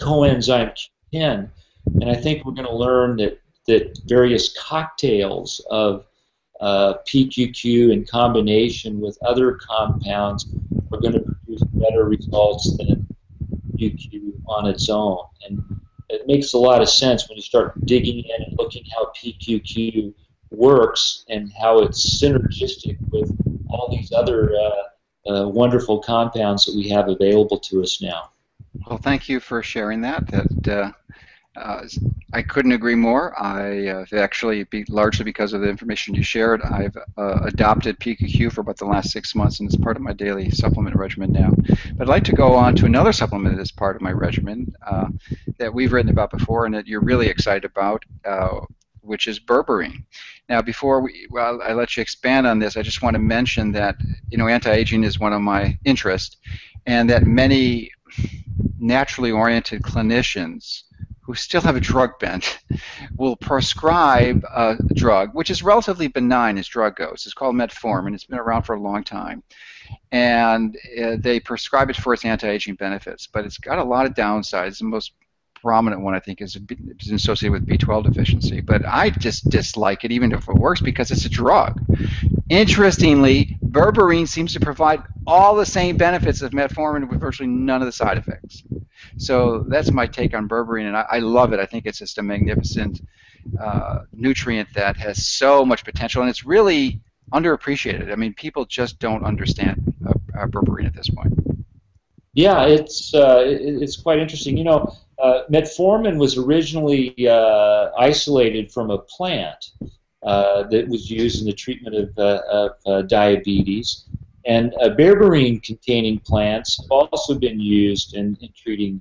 [0.00, 0.74] coenzyme
[1.12, 1.50] Q10,
[2.00, 6.06] and I think we're going to learn that, that various cocktails of
[6.60, 10.46] uh, PQQ in combination with other compounds
[10.92, 13.06] are going to produce better results than
[13.76, 15.18] PQQ on its own.
[15.46, 15.62] And
[16.08, 20.14] it makes a lot of sense when you start digging in and looking how PQQ
[20.50, 23.30] works and how it's synergistic with
[23.68, 24.82] all these other uh,
[25.26, 28.30] uh, wonderful compounds that we have available to us now.
[28.86, 30.26] Well, thank you for sharing that.
[30.28, 30.92] That uh,
[31.56, 31.86] uh,
[32.32, 33.38] I couldn't agree more.
[33.40, 38.52] I uh, actually, be, largely because of the information you shared, I've uh, adopted PQQ
[38.52, 41.52] for about the last six months, and it's part of my daily supplement regimen now.
[41.94, 44.74] But I'd like to go on to another supplement that is part of my regimen
[44.84, 45.08] uh,
[45.58, 48.60] that we've written about before and that you're really excited about, uh,
[49.04, 50.04] which is berberine.
[50.48, 53.72] Now, before we, well, I let you expand on this, I just want to mention
[53.72, 53.96] that
[54.30, 56.36] you know anti-aging is one of my interests,
[56.86, 57.90] and that many
[58.78, 60.82] naturally oriented clinicians
[61.22, 62.58] who still have a drug bent
[63.16, 67.22] will prescribe a drug which is relatively benign as drug goes.
[67.24, 68.14] It's called metformin.
[68.14, 69.42] It's been around for a long time.
[70.12, 74.14] and uh, they prescribe it for its anti-aging benefits, but it's got a lot of
[74.14, 74.78] downsides.
[74.78, 75.12] The most
[75.64, 76.58] prominent one, I think, is,
[77.10, 78.60] associated with B12 deficiency.
[78.60, 81.82] But I just dislike it, even if it works, because it's a drug.
[82.50, 87.86] Interestingly, berberine seems to provide all the same benefits of metformin with virtually none of
[87.86, 88.62] the side effects.
[89.16, 91.60] So that's my take on berberine, and I, I love it.
[91.60, 93.00] I think it's just a magnificent
[93.58, 97.00] uh, nutrient that has so much potential, and it's really
[97.32, 98.12] underappreciated.
[98.12, 101.32] I mean, people just don't understand uh, uh, berberine at this point.
[102.34, 104.56] Yeah, it's uh, it's quite interesting.
[104.56, 109.70] You know, uh, metformin was originally uh, isolated from a plant
[110.22, 114.04] uh, that was used in the treatment of, uh, of diabetes,
[114.46, 119.00] and berberine-containing plants have also been used in, in treating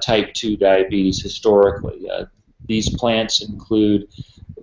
[0.00, 2.08] type 2 diabetes historically.
[2.66, 4.08] these plants include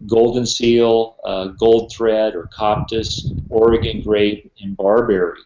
[0.08, 1.18] golden seal,
[1.58, 5.40] gold thread or coptis, Oregon grape, and barberry.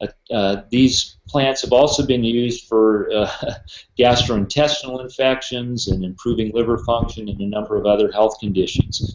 [0.00, 3.30] Uh, uh, these plants have also been used for uh,
[3.98, 9.14] gastrointestinal infections and improving liver function and a number of other health conditions.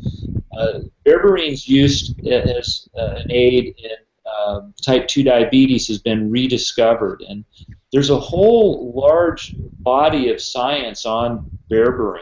[0.58, 3.92] Uh, berberine's use as uh, an aid in
[4.38, 7.46] um, type 2 diabetes has been rediscovered, and
[7.92, 12.22] there's a whole large body of science on berberine,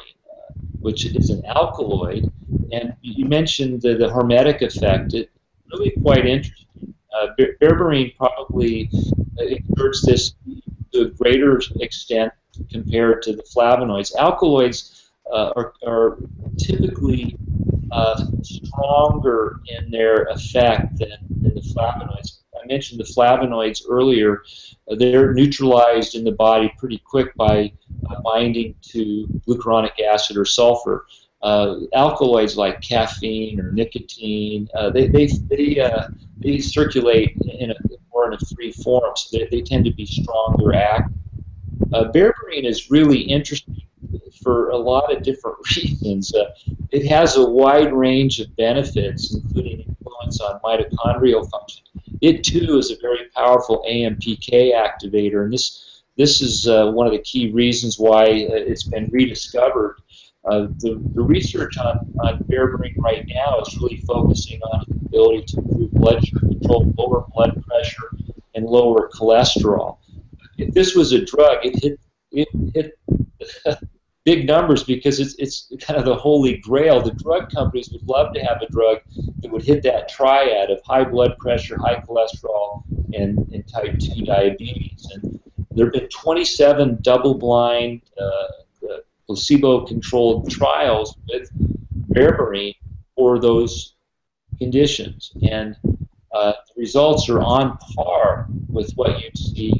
[0.79, 2.31] which is an alkaloid.
[2.71, 5.13] And you mentioned the, the hormetic effect.
[5.13, 5.29] It's
[5.71, 6.63] really quite interesting
[7.13, 7.27] uh,
[7.61, 8.15] berberine
[8.53, 8.89] probably
[10.05, 10.35] this
[10.93, 12.31] to a greater extent
[12.71, 14.15] compared to the flavonoids.
[14.15, 16.17] Alkaloids uh, are, are,
[16.59, 17.35] typically
[17.91, 22.41] uh, stronger in their effect than, than, the flavonoids.
[22.53, 24.43] I mentioned the flavonoids earlier.
[24.89, 27.73] Uh, they're neutralized in the body pretty quick by
[28.23, 31.07] binding to glucuronic acid or sulfur.
[31.41, 37.75] Uh, alkaloids like caffeine or nicotine, uh, they, they, they uh, they circulate in a
[38.13, 41.17] more in a free form, so they, they tend to be stronger active.
[41.93, 43.81] Uh, berberine is really interesting
[44.43, 46.33] for a lot of different reasons.
[46.33, 46.53] Uh,
[46.91, 51.83] it has a wide range of benefits, including influence on mitochondrial function.
[52.21, 57.13] It too is a very powerful AMPK activator, and this this is uh, one of
[57.13, 59.99] the key reasons why uh, it's been rediscovered
[60.45, 65.57] uh, the, the research on, on berberine right now is really focusing on ability to
[65.59, 68.11] improve blood sugar control, lower blood pressure,
[68.55, 69.97] and lower cholesterol.
[70.57, 71.99] If this was a drug, it hit
[72.31, 72.97] it hit
[74.25, 77.01] big numbers because it's it's kind of the holy grail.
[77.01, 78.99] The drug companies would love to have a drug
[79.41, 84.25] that would hit that triad of high blood pressure, high cholesterol, and, and type 2
[84.25, 85.07] diabetes.
[85.13, 85.39] And
[85.71, 88.97] there have been 27 double-blind uh,
[89.27, 91.49] placebo-controlled trials with
[92.13, 92.75] berberine
[93.15, 93.92] for those
[94.63, 95.75] conditions, and
[96.33, 99.73] uh, the results are on par with what you'd see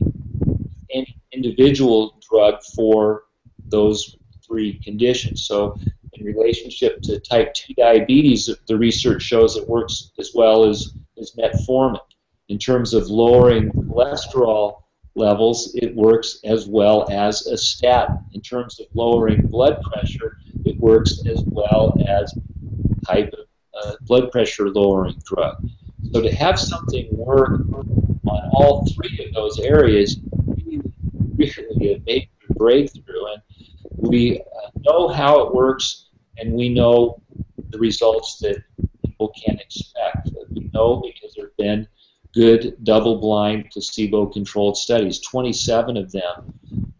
[0.92, 3.24] any individual drug for
[3.70, 5.46] those three conditions.
[5.46, 5.78] So,
[6.14, 11.32] in relationship to type 2 diabetes, the research shows it works as well as, as
[11.40, 12.00] metformin.
[12.50, 14.84] In terms of lowering cholesterol
[15.16, 18.20] levels, it works as well as a statin.
[18.34, 22.34] In terms of lowering blood pressure, it works as well as
[23.08, 23.48] type of
[23.82, 25.68] uh, blood pressure lowering drug.
[26.12, 30.18] So to have something work on all three of those areas
[31.36, 33.26] really, really a major breakthrough.
[33.34, 33.42] And
[33.96, 37.22] we uh, know how it works, and we know
[37.70, 38.64] the results that
[39.06, 40.30] people can expect.
[40.52, 41.88] We know because there have been
[42.34, 46.54] good double-blind placebo-controlled studies, 27 of them.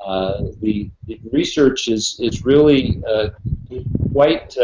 [0.06, 3.30] Uh, the, the, research is, is really uh,
[4.12, 4.56] quite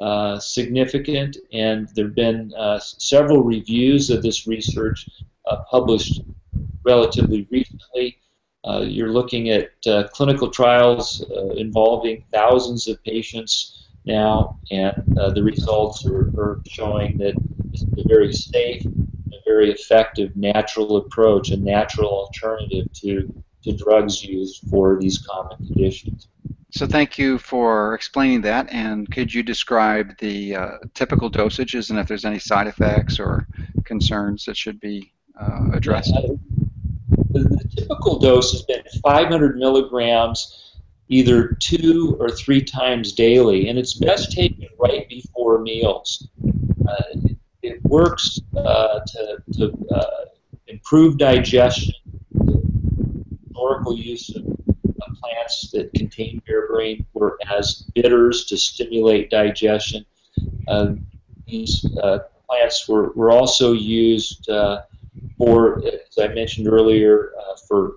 [0.00, 5.08] uh, uh significant, and there have been uh, several reviews of this research
[5.46, 6.22] uh, published
[6.84, 8.18] relatively recently.
[8.82, 9.70] you're looking at
[10.12, 11.24] clinical trials
[11.56, 14.94] involving thousands of patients now, and
[15.34, 17.34] the results are, are showing that
[17.72, 18.84] it's a very safe
[19.50, 23.12] very effective natural approach, a natural alternative to,
[23.64, 26.28] to drugs used for these common conditions.
[26.72, 28.70] So thank you for explaining that.
[28.70, 33.46] And could you describe the uh, typical dosages and if there's any side effects or
[33.84, 36.14] concerns that should be uh, addressed?
[36.14, 36.36] Uh,
[37.30, 40.76] the, the, typical dose has been 500 milligrams
[41.08, 46.28] either two or three times daily, and it's best taken right before meals.
[46.88, 50.24] Uh, it works uh, to, to uh,
[50.68, 51.94] improve digestion.
[53.48, 54.49] Historical use of
[55.30, 60.04] plants that contain berberine were as bitters to stimulate digestion.
[60.68, 60.94] Uh,
[61.46, 64.82] these uh, plants were, were also used uh,
[65.38, 67.96] for, as I mentioned earlier, uh, for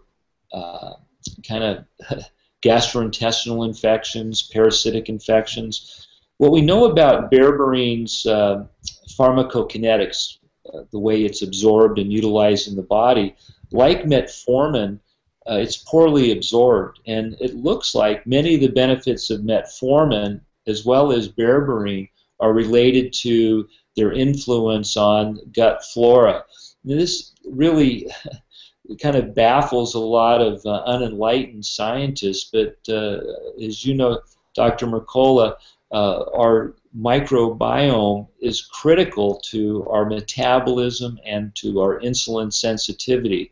[0.51, 0.93] uh,
[1.47, 2.23] kind of
[2.61, 6.07] gastrointestinal infections, parasitic infections.
[6.38, 8.65] What we know about berberine's uh,
[9.17, 10.38] pharmacokinetics,
[10.91, 13.36] the way it's absorbed and utilized in the body,
[13.71, 14.99] like metformin,
[15.50, 17.00] uh, it's poorly absorbed.
[17.06, 22.54] And it looks like many of the benefits of metformin, as well as berberine, are
[22.54, 26.44] related to their influence on gut flora.
[26.86, 28.10] And this really
[29.02, 33.20] kind of baffles a lot of uh, unenlightened scientists, but uh,
[33.62, 34.22] as you know,
[34.56, 34.88] Dr.
[34.88, 35.56] Mercola,
[35.91, 43.52] uh, our microbiome is critical to our metabolism and to our insulin sensitivity.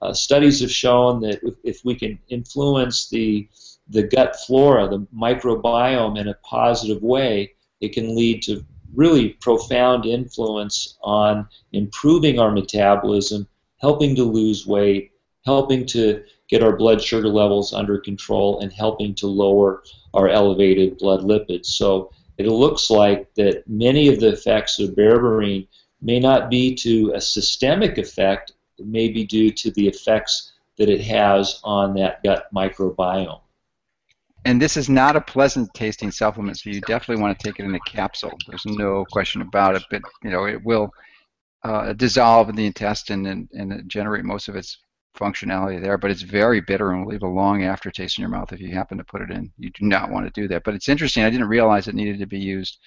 [0.00, 3.48] Uh, studies have shown that if, if, we can influence the,
[3.88, 10.06] the gut flora, the microbiome, in a positive way, it can lead to really profound
[10.06, 13.46] influence on improving our metabolism,
[13.80, 15.12] helping to lose weight,
[15.44, 19.82] helping to get our blood sugar levels under control, and helping to lower
[20.14, 21.66] our elevated blood lipids.
[21.66, 25.66] So it looks like that many of the effects of berberine
[26.00, 30.88] may not be to a systemic effect, it may be due to the effects that
[30.88, 33.40] it has on that gut microbiome.
[34.44, 37.64] And this is not a pleasant tasting supplement, so you definitely want to take it
[37.64, 38.32] in a capsule.
[38.46, 40.92] There's no question about it, but you know it will
[41.64, 44.78] uh, dissolve in the intestine and, and generate most of its
[45.18, 48.52] functionality there, but it's very bitter and will leave a long aftertaste in your mouth
[48.52, 49.50] if you happen to put it in.
[49.58, 50.62] You do not want to do that.
[50.64, 52.78] But it's interesting, I didn't realize it needed to be used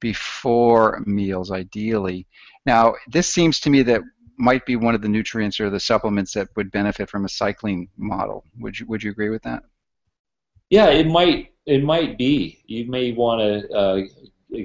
[0.00, 2.26] before meals, ideally.
[2.66, 4.02] Now, this seems to me that
[4.38, 7.88] might be one of the nutrients or the supplements that would benefit from a cycling
[7.96, 8.44] model.
[8.60, 9.64] Would you, would you agree with that?
[10.70, 12.62] Yeah, it might it might be.
[12.66, 14.00] You may want to uh,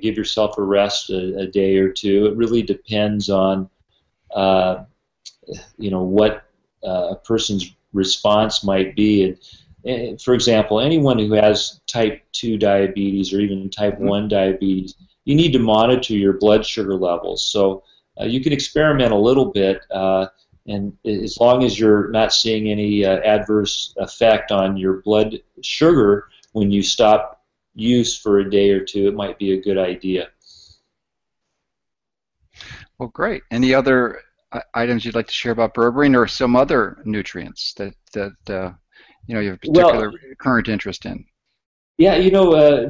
[0.01, 2.27] give yourself a rest a, a, day or two.
[2.27, 3.69] It really depends on
[4.33, 4.83] uh,
[5.77, 6.45] you know what
[6.83, 9.23] uh, a person's response might be.
[9.23, 9.37] And,
[9.85, 14.07] and, for example, anyone who has type 2 diabetes or even type mm-hmm.
[14.07, 14.95] 1 diabetes,
[15.25, 17.43] you need to monitor your blood sugar levels.
[17.43, 17.83] So
[18.19, 20.27] uh, you can experiment a little bit, uh,
[20.67, 26.29] and as long as you're not seeing any uh, adverse effect on your blood sugar
[26.53, 27.43] when you stop
[27.75, 30.29] use for a day or two, it might be a good idea.
[32.97, 33.43] Well, great.
[33.51, 34.21] Any other
[34.73, 38.71] items you'd like to share about berberine or some other nutrients that that uh,
[39.27, 41.25] you know you have a particular well, current interest in?
[41.97, 42.89] Yeah, you know, uh,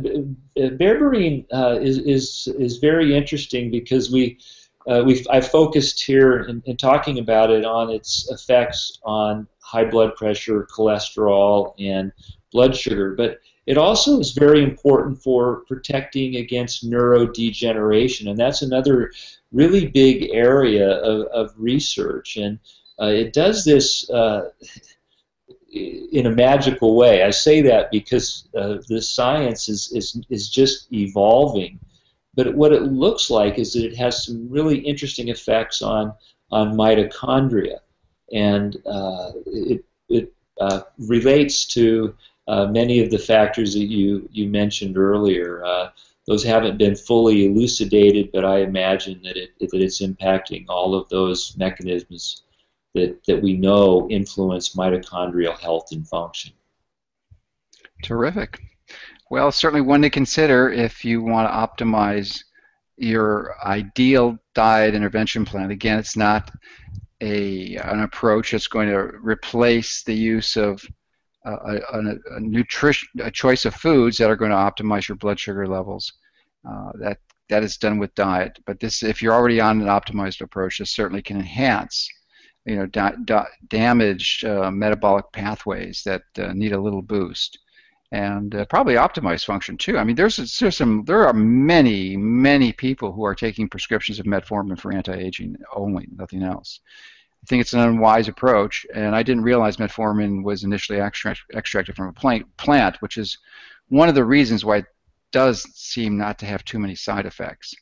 [0.55, 4.39] berberine uh, is is is very interesting because we.
[4.87, 9.85] Uh, we I focused here in, in talking about it on its effects on high
[9.85, 12.11] blood pressure, cholesterol, and
[12.51, 13.15] blood sugar.
[13.15, 19.11] But it also is very important for protecting against neurodegeneration, and that's another
[19.51, 22.59] really big area of, of research, and
[22.99, 24.49] uh, it does this uh,
[25.71, 27.23] in a magical way.
[27.23, 31.79] I say that because uh, the science is, is, is just evolving.
[32.35, 36.13] But what it looks like is that it has some really interesting effects on,
[36.51, 37.79] on mitochondria.
[38.33, 42.15] And uh, it, it uh, relates to
[42.47, 45.63] uh, many of the factors that you, you mentioned earlier
[46.25, 51.09] those haven't been fully elucidated, but I imagine that it that it's impacting all of
[51.09, 52.43] those mechanisms
[52.93, 56.53] that, that we know influence mitochondrial health and function.
[58.03, 58.61] Terrific.
[59.33, 62.43] Well, certainly one to consider if you want to optimize
[62.97, 65.71] your ideal diet intervention plan.
[65.71, 66.51] Again, it's not
[67.19, 70.85] a an approach that's going to replace the use of
[71.47, 71.79] a, a,
[72.35, 76.13] a, nutrition, a choice of foods that are going to optimize your blood sugar levels.
[76.63, 77.17] Uh, that
[77.49, 78.59] that is done with diet.
[78.67, 82.07] But this, if you're already on an optimized approach, this certainly can enhance,
[82.65, 87.57] you know, da da damaged uh, metabolic pathways that uh, need a little boost,
[88.13, 89.97] and uh, probably optimize function too.
[89.97, 94.27] I mean, there's there's some there are many many people who are taking prescriptions of
[94.27, 96.79] metformin for anti-aging only, nothing else.
[97.43, 101.95] I think it's an unwise approach, and I didn't realize metformin was initially extract, extracted
[101.95, 103.37] from a plant, plant, which is
[103.89, 104.85] one of the reasons why it
[105.31, 107.73] does seem not to have too many side effects.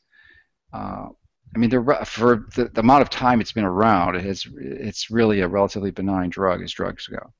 [0.72, 1.08] Uh,
[1.54, 1.70] I mean,
[2.06, 5.90] for the, the, amount of time it's been around, it has, it's really a relatively
[5.90, 7.32] benign drug as drugs go,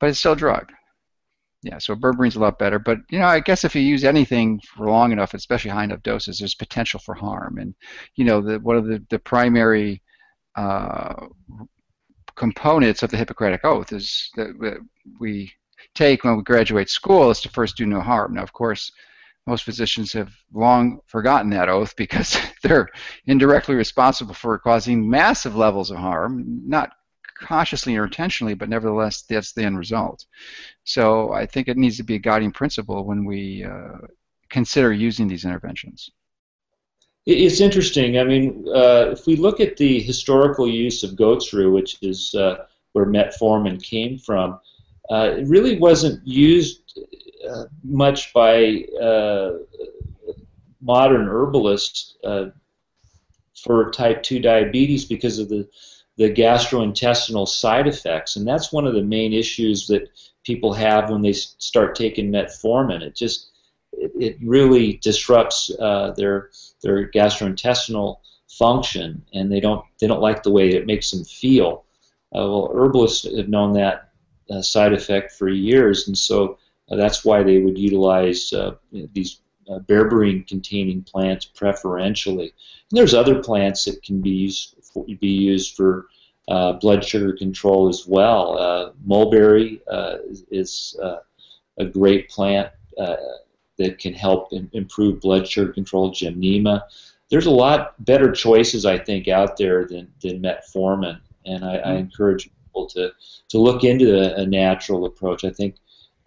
[0.00, 0.72] but it's still a drug.
[1.62, 4.60] Yeah, so berberine's a lot better, but you know, I guess if you use anything
[4.74, 7.58] for long enough, especially high enough doses, there's potential for harm.
[7.58, 7.74] And
[8.16, 10.02] you know, the, one of the, the primary
[10.56, 11.26] uh,
[12.34, 14.80] components of the Hippocratic Oath is that
[15.20, 15.52] we
[15.94, 18.34] take when we graduate school is to first do no harm.
[18.34, 18.90] Now, of course,
[19.46, 22.88] most physicians have long forgotten that oath because they're
[23.26, 26.90] indirectly responsible for causing massive levels of harm, not
[27.42, 30.24] consciously or intentionally, but nevertheless, that's the end result.
[30.84, 33.98] So I think it needs to be a guiding principle when we uh,
[34.48, 36.10] consider using these interventions.
[37.24, 38.18] It's interesting.
[38.18, 42.34] I mean, uh, if we look at the historical use of goat's rue, which is
[42.34, 44.58] uh, where metformin came from,
[45.10, 46.98] uh, it really wasn't used
[47.48, 49.52] uh, much by uh,
[50.80, 52.16] modern herbalists
[53.62, 55.68] for type 2 diabetes because of the,
[56.16, 58.36] the gastrointestinal side effects.
[58.36, 60.08] And that's one of the main issues that
[60.44, 63.02] people have when they start taking metformin.
[63.02, 63.50] It just
[63.92, 66.50] it, it really disrupts uh, their
[66.82, 71.84] their gastrointestinal function, and they don't they don't like the way it makes them feel.
[72.34, 74.10] Uh, well, herbalists have known that
[74.50, 76.58] uh, side effect for years, and so
[76.90, 78.74] uh, that's why they would utilize uh,
[79.12, 79.40] these
[79.70, 82.52] uh, berberine containing plants preferentially.
[82.90, 86.06] And there's other plants that can be used for, be used for
[86.48, 88.58] uh, blood sugar control as well.
[88.58, 90.16] Uh, mulberry uh,
[90.50, 90.96] is,
[91.78, 92.68] a great plant
[93.78, 96.10] that can help improve blood sugar control.
[96.10, 96.82] Gymnema.
[97.30, 101.78] There's a lot better choices, I think, out there than, than metformin, and I, I
[101.78, 101.96] mm-hmm.
[101.96, 103.12] encourage people to,
[103.48, 105.44] to look into a, a natural approach.
[105.44, 105.76] I think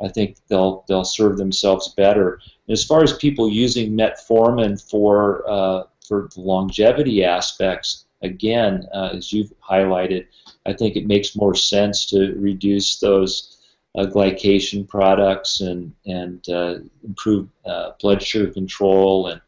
[0.01, 2.39] I think they'll they'll serve themselves better.
[2.69, 9.31] As far as people using metformin for uh, for the longevity aspects, again, uh, as
[9.31, 10.27] you've highlighted,
[10.65, 13.57] I think it makes more sense to reduce those
[13.97, 19.41] uh, glycation products and and uh, improve uh, blood sugar control and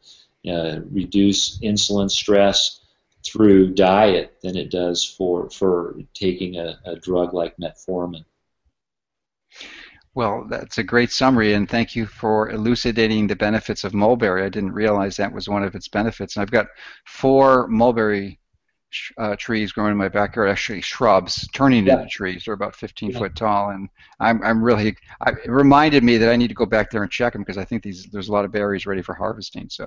[0.50, 2.80] uh, reduce insulin stress
[3.26, 8.24] through diet than it does for for taking a, a drug like metformin.
[10.14, 14.44] Well, that's a great summary, and thank you for elucidating the benefits of mulberry.
[14.44, 16.34] I didn't realize that was one of its benefits.
[16.34, 16.66] And I've got
[17.04, 18.40] four mulberry
[19.18, 21.94] uh, trees growing in my backyard, actually shrubs turning yeah.
[21.94, 22.44] into trees.
[22.44, 23.18] They're about 15 yeah.
[23.18, 23.88] foot tall, and
[24.20, 24.96] I'm, I'm really.
[25.20, 27.58] I, it reminded me that I need to go back there and check them because
[27.58, 29.68] I think these there's a lot of berries ready for harvesting.
[29.68, 29.84] So,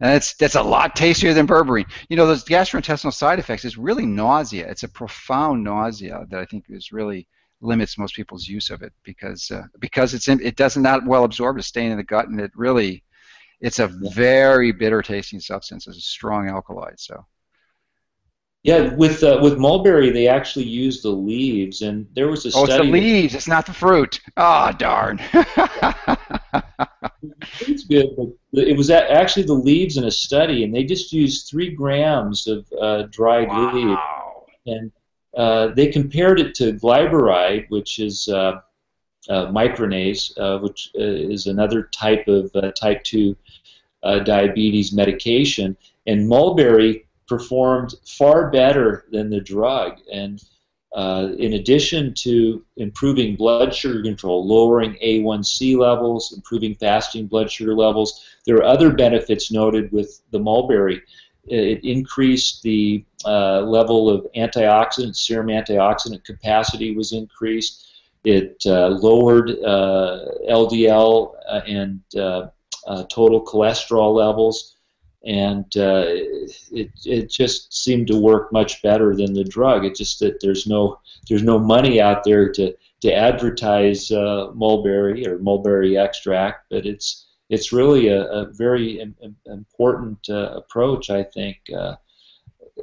[0.00, 1.90] and that's that's a lot tastier than berberine.
[2.08, 4.68] You know, those gastrointestinal side effects is really nausea.
[4.68, 7.28] It's a profound nausea that I think is really
[7.60, 11.24] limits most people's use of it because uh, because it's in, it does not well
[11.24, 13.04] absorb, it's staying in the gut, and it really
[13.60, 15.86] it's a very bitter tasting substance.
[15.86, 16.98] It's a strong alkaloid.
[16.98, 17.24] So.
[18.64, 22.72] Yeah, with uh, with mulberry, they actually use the leaves, and there was a study.
[22.72, 23.34] Oh, it's the leaves.
[23.34, 24.22] It's not the fruit.
[24.38, 25.20] Oh, darn.
[27.60, 31.46] it's good, but it was actually the leaves in a study, and they just used
[31.46, 33.74] three grams of uh, dried wow.
[33.74, 33.98] leaf,
[34.66, 34.90] and
[35.36, 38.60] uh, they compared it to glyburide, which is uh,
[39.28, 43.36] uh, micronase, uh, which uh, is another type of type 2
[44.24, 49.98] diabetes medication, and mulberry performed far better than the drug.
[50.12, 50.42] And
[50.96, 58.24] in addition to improving blood sugar control, lowering A1C levels, improving fasting blood sugar levels,
[58.46, 61.02] there are other benefits noted with the mulberry
[61.46, 67.90] it increased the uh, level of antioxidant, serum antioxidant capacity was increased.
[68.24, 72.48] It uh, lowered uh, LDL uh, and uh,
[72.86, 74.76] uh, total cholesterol levels,
[75.26, 79.84] and it, it just seemed to work much better than the drug.
[79.84, 85.38] It's just that there's no there's no money out there to to advertise mulberry or
[85.38, 89.14] mulberry extract, but it's it's really a, a very Im
[89.46, 91.58] important uh, approach, I think.
[91.76, 91.96] Uh,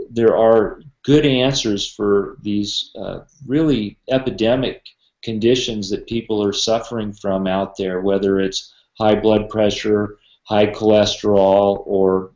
[0.10, 4.86] there are good answers for these uh, really epidemic
[5.24, 10.18] conditions that people are suffering from out there, whether it's high blood pressure,
[10.52, 12.32] high cholesterol, or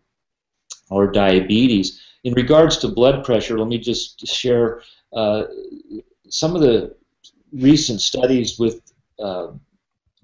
[0.89, 2.01] or diabetes.
[2.24, 4.82] In regards to blood pressure, let me just share
[5.13, 5.43] uh,
[6.30, 6.95] some of the
[7.51, 8.82] recent studies with
[9.20, 9.47] uh,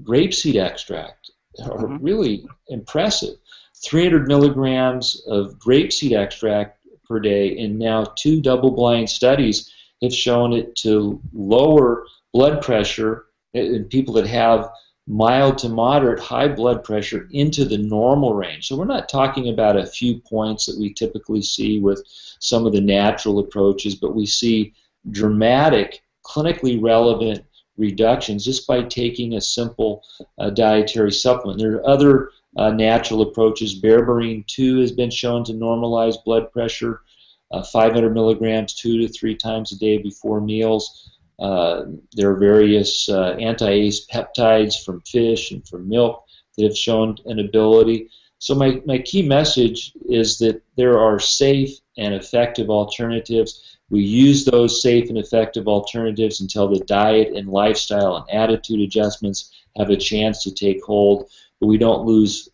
[0.03, 1.31] grapeseed extract
[1.63, 2.03] are mm-hmm.
[2.03, 3.35] really impressive.
[3.83, 9.71] 300 milligrams of grapeseed extract per day, and now two double-blind studies
[10.01, 14.69] have shown it to lower blood pressure in people that have
[15.07, 18.67] mild to moderate high blood pressure into the normal range.
[18.67, 22.03] So we're not talking about a few points that we typically see with
[22.39, 24.73] some of the natural approaches, but we see
[25.09, 27.43] dramatic, clinically relevant
[27.77, 30.03] reductions just by taking a simple
[30.37, 31.59] uh, dietary supplement.
[31.59, 33.81] There are other uh, natural approaches.
[33.81, 37.01] Berberine 2 has been shown to normalize blood pressure,
[37.51, 41.11] uh, 500 milligrams two to three times a day before meals.
[41.41, 46.23] Uh, there are various uh, anti-ACE peptides from fish and from milk
[46.55, 48.09] that have shown an ability.
[48.37, 53.77] So my, my key message is that there are safe and effective alternatives.
[53.89, 59.51] We use those safe and effective alternatives until the diet and lifestyle and attitude adjustments
[59.77, 62.49] have a chance to take hold, but we don't lose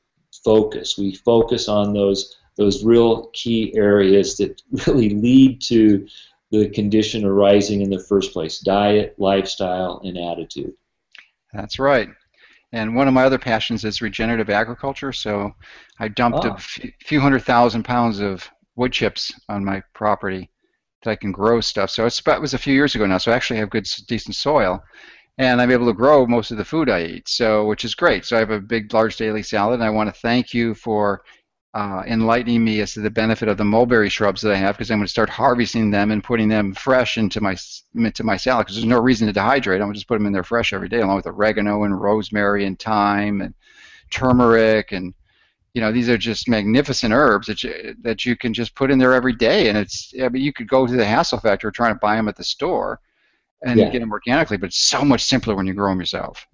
[0.45, 0.97] focus.
[0.97, 6.07] We focus on those those real key areas that really lead to
[6.51, 10.73] the condition arising in the first place diet, lifestyle, and attitude.
[11.53, 12.09] That's right.
[12.73, 15.13] And one of my other passions is regenerative agriculture.
[15.13, 15.55] So
[15.99, 16.49] I dumped oh.
[16.49, 16.87] a ah.
[17.05, 20.49] few hundred thousand pounds of wood chips on my property
[21.03, 21.89] that I can grow stuff.
[21.89, 23.17] So it's about, it was a few years ago now.
[23.17, 24.83] So I actually have good, decent soil,
[25.37, 27.29] and I'm able to grow most of the food I eat.
[27.29, 28.25] So which is great.
[28.25, 31.21] So I have a big, large daily salad, and I want to thank you for
[31.77, 34.89] uh, enlightening me as to the benefit of the mulberry shrubs that I have because
[34.89, 37.55] I'm going to start harvesting them and putting them fresh into my
[37.93, 39.75] into my salad because there's no reason to dehydrate.
[39.75, 42.01] I'm going to just put them in there fresh every day along with oregano and
[42.01, 43.53] rosemary and thyme and
[44.09, 45.13] turmeric and
[45.75, 48.97] you know these are just magnificent herbs that you, that you can just put in
[48.97, 51.93] there every day and it's I mean you could go to the Hassel factor trying
[51.93, 53.01] to buy them at the store
[53.61, 53.91] and yeah.
[53.91, 56.47] get them organically but it's so much simpler when you grow them yourself.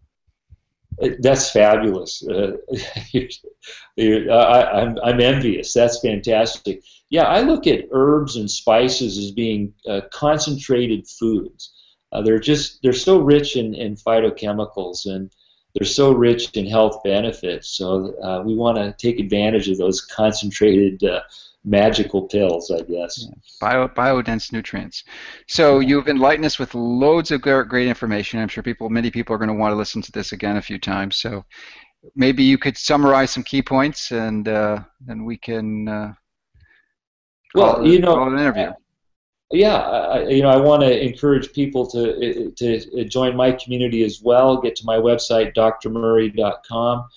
[1.20, 2.24] That's fabulous.
[2.28, 2.58] Uh,
[3.98, 5.74] I, am I'm, I'm envious.
[5.74, 6.84] That's fantastic.
[7.10, 11.74] Yeah, I look at herbs and spices as being uh, concentrated foods.
[12.12, 15.32] Uh, they're just they're so rich in, in phytochemicals and
[15.74, 17.70] they're so rich in health benefits.
[17.70, 21.22] So uh, we want to take advantage of those concentrated uh,
[21.66, 23.26] magical pills, I guess.
[23.26, 23.36] Yeah.
[23.62, 25.04] Bio, biodense nutrients.
[25.48, 28.40] So you've enlightened us with loads of great information.
[28.40, 30.62] I'm sure people, many people are going to want to listen to this again a
[30.62, 31.18] few times.
[31.18, 31.46] So
[32.16, 35.88] maybe you could summarize some key points, and uh, then we can.
[35.88, 36.14] Uh,
[37.56, 38.72] well, you know, an interview.
[39.52, 44.22] Yeah, I, you know, I want to encourage people to to join my community as
[44.22, 44.58] well.
[44.58, 47.08] Get to my website, drmurray.com.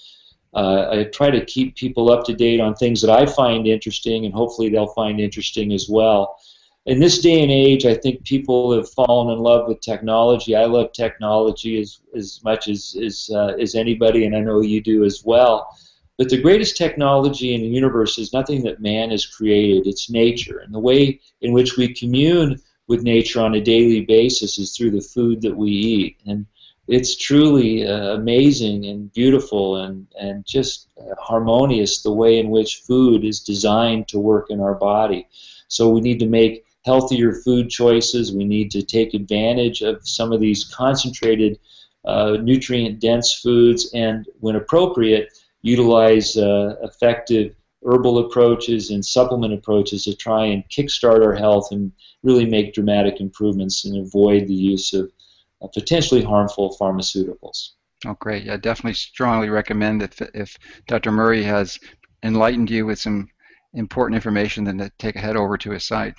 [0.54, 4.24] Uh, I try to keep people up to date on things that I find interesting,
[4.24, 6.38] and hopefully they'll find interesting as well.
[6.86, 10.54] In this day and age, I think people have fallen in love with technology.
[10.54, 14.80] I love technology as, as much as, as, uh, as anybody, and I know you
[14.80, 15.76] do as well.
[16.16, 20.60] But the greatest technology in the universe is nothing that man has created, it's nature.
[20.60, 24.92] And the way in which we commune with nature on a daily basis is through
[24.92, 26.20] the food that we eat.
[26.24, 26.46] And
[26.88, 32.82] it's truly uh, amazing and beautiful and, and just uh, harmonious the way in which
[32.86, 35.28] food is designed to work in our body.
[35.68, 38.32] So we need to make healthier food choices.
[38.32, 41.58] We need to take advantage of some of these concentrated
[42.04, 50.04] uh, nutrient dense foods and, when appropriate, utilize uh, effective herbal approaches and supplement approaches
[50.04, 51.90] to try and kickstart our health and
[52.22, 55.10] really make dramatic improvements and avoid the use of
[55.68, 57.70] potentially harmful pharmaceuticals.
[58.04, 58.44] Oh, great.
[58.44, 60.56] Yeah, definitely strongly recommend if, if
[60.86, 61.10] Dr.
[61.10, 61.78] Murray has
[62.22, 63.28] enlightened you with some
[63.74, 66.14] important information, then to take a head over to his site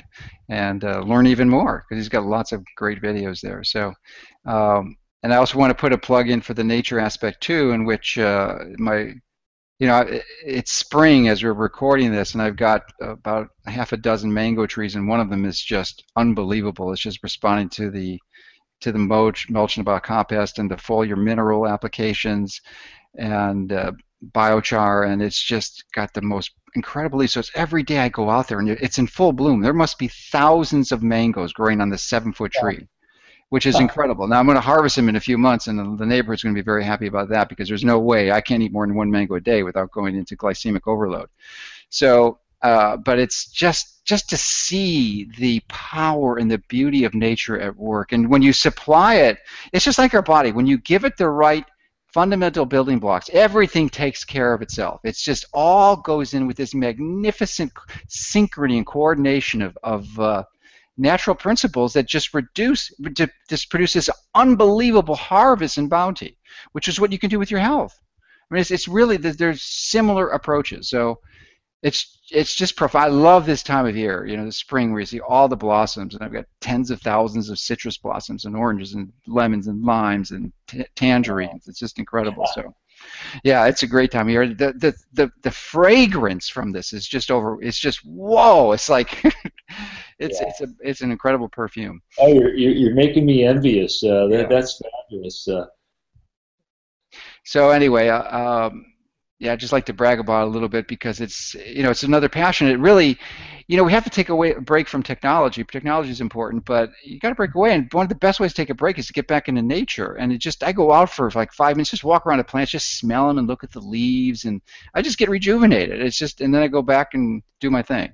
[0.50, 3.64] and uh, learn even more because he's got lots of great videos there.
[3.64, 3.94] So,
[4.46, 7.72] um, and I also want to put a plug in for the nature aspect too,
[7.72, 9.14] in which uh, my,
[9.80, 10.06] you know,
[10.46, 14.96] it's spring as we're recording this, and I've got about half a dozen mango trees,
[14.96, 16.92] and one of them is just unbelievable.
[16.92, 18.20] It's just responding to the
[18.82, 22.62] to the mulch, mulch and biocompost and the foliar mineral applications
[23.16, 23.92] and uh,
[24.32, 27.34] biochar, and it's just got the most incredible leaves.
[27.34, 29.62] So it's every day I go out there and it's in full bloom.
[29.62, 32.88] There must be thousands of mangoes growing on this seven-foot tree,
[33.50, 34.28] which is incredible.
[34.28, 36.54] Now I'm going to harvest them in a few months, and the, the neighborhood's going
[36.54, 38.96] to be very happy about that because there's no way I can't eat more than
[38.96, 41.30] one mango a day without going into glycemic overload.
[41.90, 47.60] So, uh, but it's just just to see the power and the beauty of nature
[47.60, 48.14] at work.
[48.14, 49.38] And when you supply it,
[49.74, 50.54] it's just like our body.
[50.54, 51.66] When you give it the right
[52.14, 55.02] fundamental building blocks, everything takes care of itself.
[55.04, 57.74] It's just all goes in with this magnificent
[58.08, 60.44] synchrony and coordination of, of uh,
[60.98, 62.94] natural principles that just reduce,
[63.50, 66.38] just produce this unbelievable harvest and bounty,
[66.72, 68.00] which is what you can do with your health.
[68.50, 70.90] I mean, it's, it's really, there's similar approaches.
[70.90, 71.20] So
[71.88, 75.00] it's it's just prof- I love this time of year, you know, the spring where
[75.00, 78.56] you see all the blossoms, and I've got tens of thousands of citrus blossoms and
[78.56, 81.70] oranges and lemons and limes and t- tangerines.
[81.70, 82.46] It's just incredible.
[82.54, 82.76] So,
[83.46, 84.48] yeah, it's a great time of year.
[84.48, 87.62] The the the, the fragrance from this is just over.
[87.64, 88.74] It's just whoa!
[88.74, 89.24] It's like
[90.20, 90.50] it's yeah.
[90.50, 92.02] it's a it's an incredible perfume.
[92.20, 94.04] Oh, you're you're making me envious.
[94.04, 94.48] Uh, that, yeah.
[94.50, 95.48] That's fabulous.
[95.48, 95.68] Uh,
[97.46, 98.86] so anyway, uh, um,
[99.40, 101.92] yeah, I'd just like to brag about it a little bit because it's you know
[101.92, 102.68] it's another passion.
[102.68, 103.20] It really,
[103.68, 105.64] you know, we have to take away a break from technology.
[105.64, 107.76] Technology is important, but you got to break away.
[107.76, 109.62] And one of the best ways to take a break is to get back into
[109.62, 110.14] nature.
[110.14, 112.72] And it just I go out for like five minutes, just walk around the plants,
[112.72, 114.60] just smell them and look at the leaves, and
[114.96, 116.02] I just get rejuvenated.
[116.02, 118.14] It's just and then I go back and do my thing.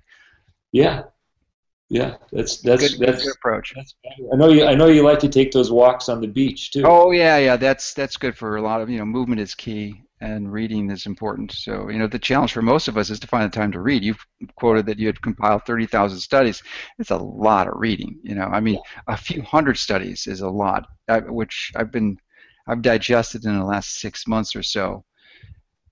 [0.73, 1.03] Yeah,
[1.87, 3.73] yeah, that's that's good, that's good approach.
[3.77, 3.95] That's
[4.33, 6.83] I know you I know you like to take those walks on the beach too.
[6.85, 10.01] Oh yeah, yeah, that's that's good for a lot of you know movement is key
[10.23, 11.51] and reading is important.
[11.51, 13.81] So, you know, the challenge for most of us is to find the time to
[13.81, 14.05] read.
[14.05, 16.63] You've quoted that you had compiled 30,000 studies.
[16.97, 18.17] It's a lot of reading.
[18.23, 22.17] You know, I mean, a few hundred studies is a lot, uh, which I've been,
[22.67, 25.03] I've digested in the last six months or so.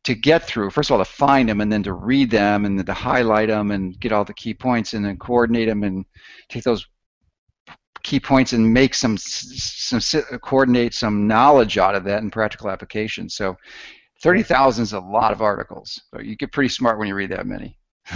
[0.06, 2.80] To get through, first of all, to find them and then to read them and
[2.80, 6.06] then to highlight them and get all the key points and then coordinate them and
[6.48, 6.88] take those
[8.02, 10.00] key points and make some, some
[10.42, 13.30] coordinate some knowledge out of that in practical application.
[13.30, 13.58] So
[14.22, 16.00] Thirty thousand is a lot of articles.
[16.14, 17.78] So you get pretty smart when you read that many.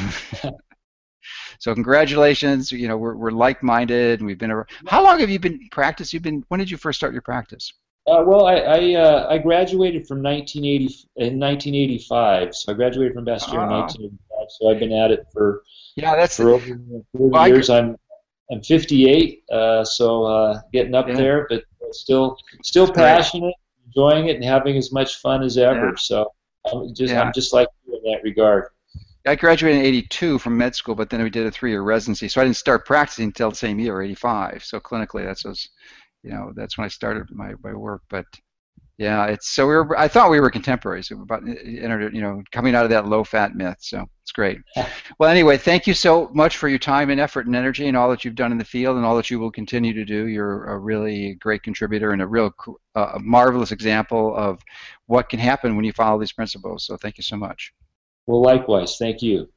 [1.59, 2.71] so congratulations.
[2.71, 4.51] You know we're, we're like-minded, and we've been.
[4.51, 4.67] Around.
[4.87, 6.13] How long have you been practice?
[6.13, 6.43] You've been.
[6.49, 7.73] When did you first start your practice?
[8.07, 10.83] Uh, well, I I, uh, I, graduated from 1980
[11.15, 12.53] in 1985.
[12.53, 14.47] So I graduated from Bastyr in 1985.
[14.49, 15.63] So I've been at it for
[15.95, 17.71] yeah, that's for over 40 well, years.
[17.71, 17.97] I'm
[18.51, 21.15] I'm 58, uh, so uh, getting up yeah.
[21.15, 23.55] there, but still still passionate
[23.95, 25.89] enjoying it and having as much fun as ever.
[25.89, 25.95] Yeah.
[25.97, 26.31] So
[26.71, 27.21] I'm just yeah.
[27.21, 28.69] I'm just like you in that regard.
[29.27, 32.41] I graduated in '82 from med school, but then we did a three-year residency, so
[32.41, 34.63] I didn't start practicing until the same year, '85.
[34.63, 35.69] So clinically, that's was,
[36.23, 38.03] you know, that's when I started my, my work.
[38.09, 38.25] But
[38.97, 39.99] yeah, it's so we were.
[39.99, 41.11] I thought we were contemporaries.
[41.11, 43.77] About you know coming out of that low-fat myth.
[43.79, 44.59] So it's great.
[45.19, 48.09] well, anyway, thank you so much for your time and effort and energy and all
[48.09, 50.27] that you've done in the field and all that you will continue to do.
[50.27, 52.53] You're a really great contributor and a real
[52.95, 54.61] uh, marvelous example of
[55.07, 56.85] what can happen when you follow these principles.
[56.85, 57.73] So thank you so much.
[58.27, 58.97] Well, likewise.
[58.97, 59.49] Thank you.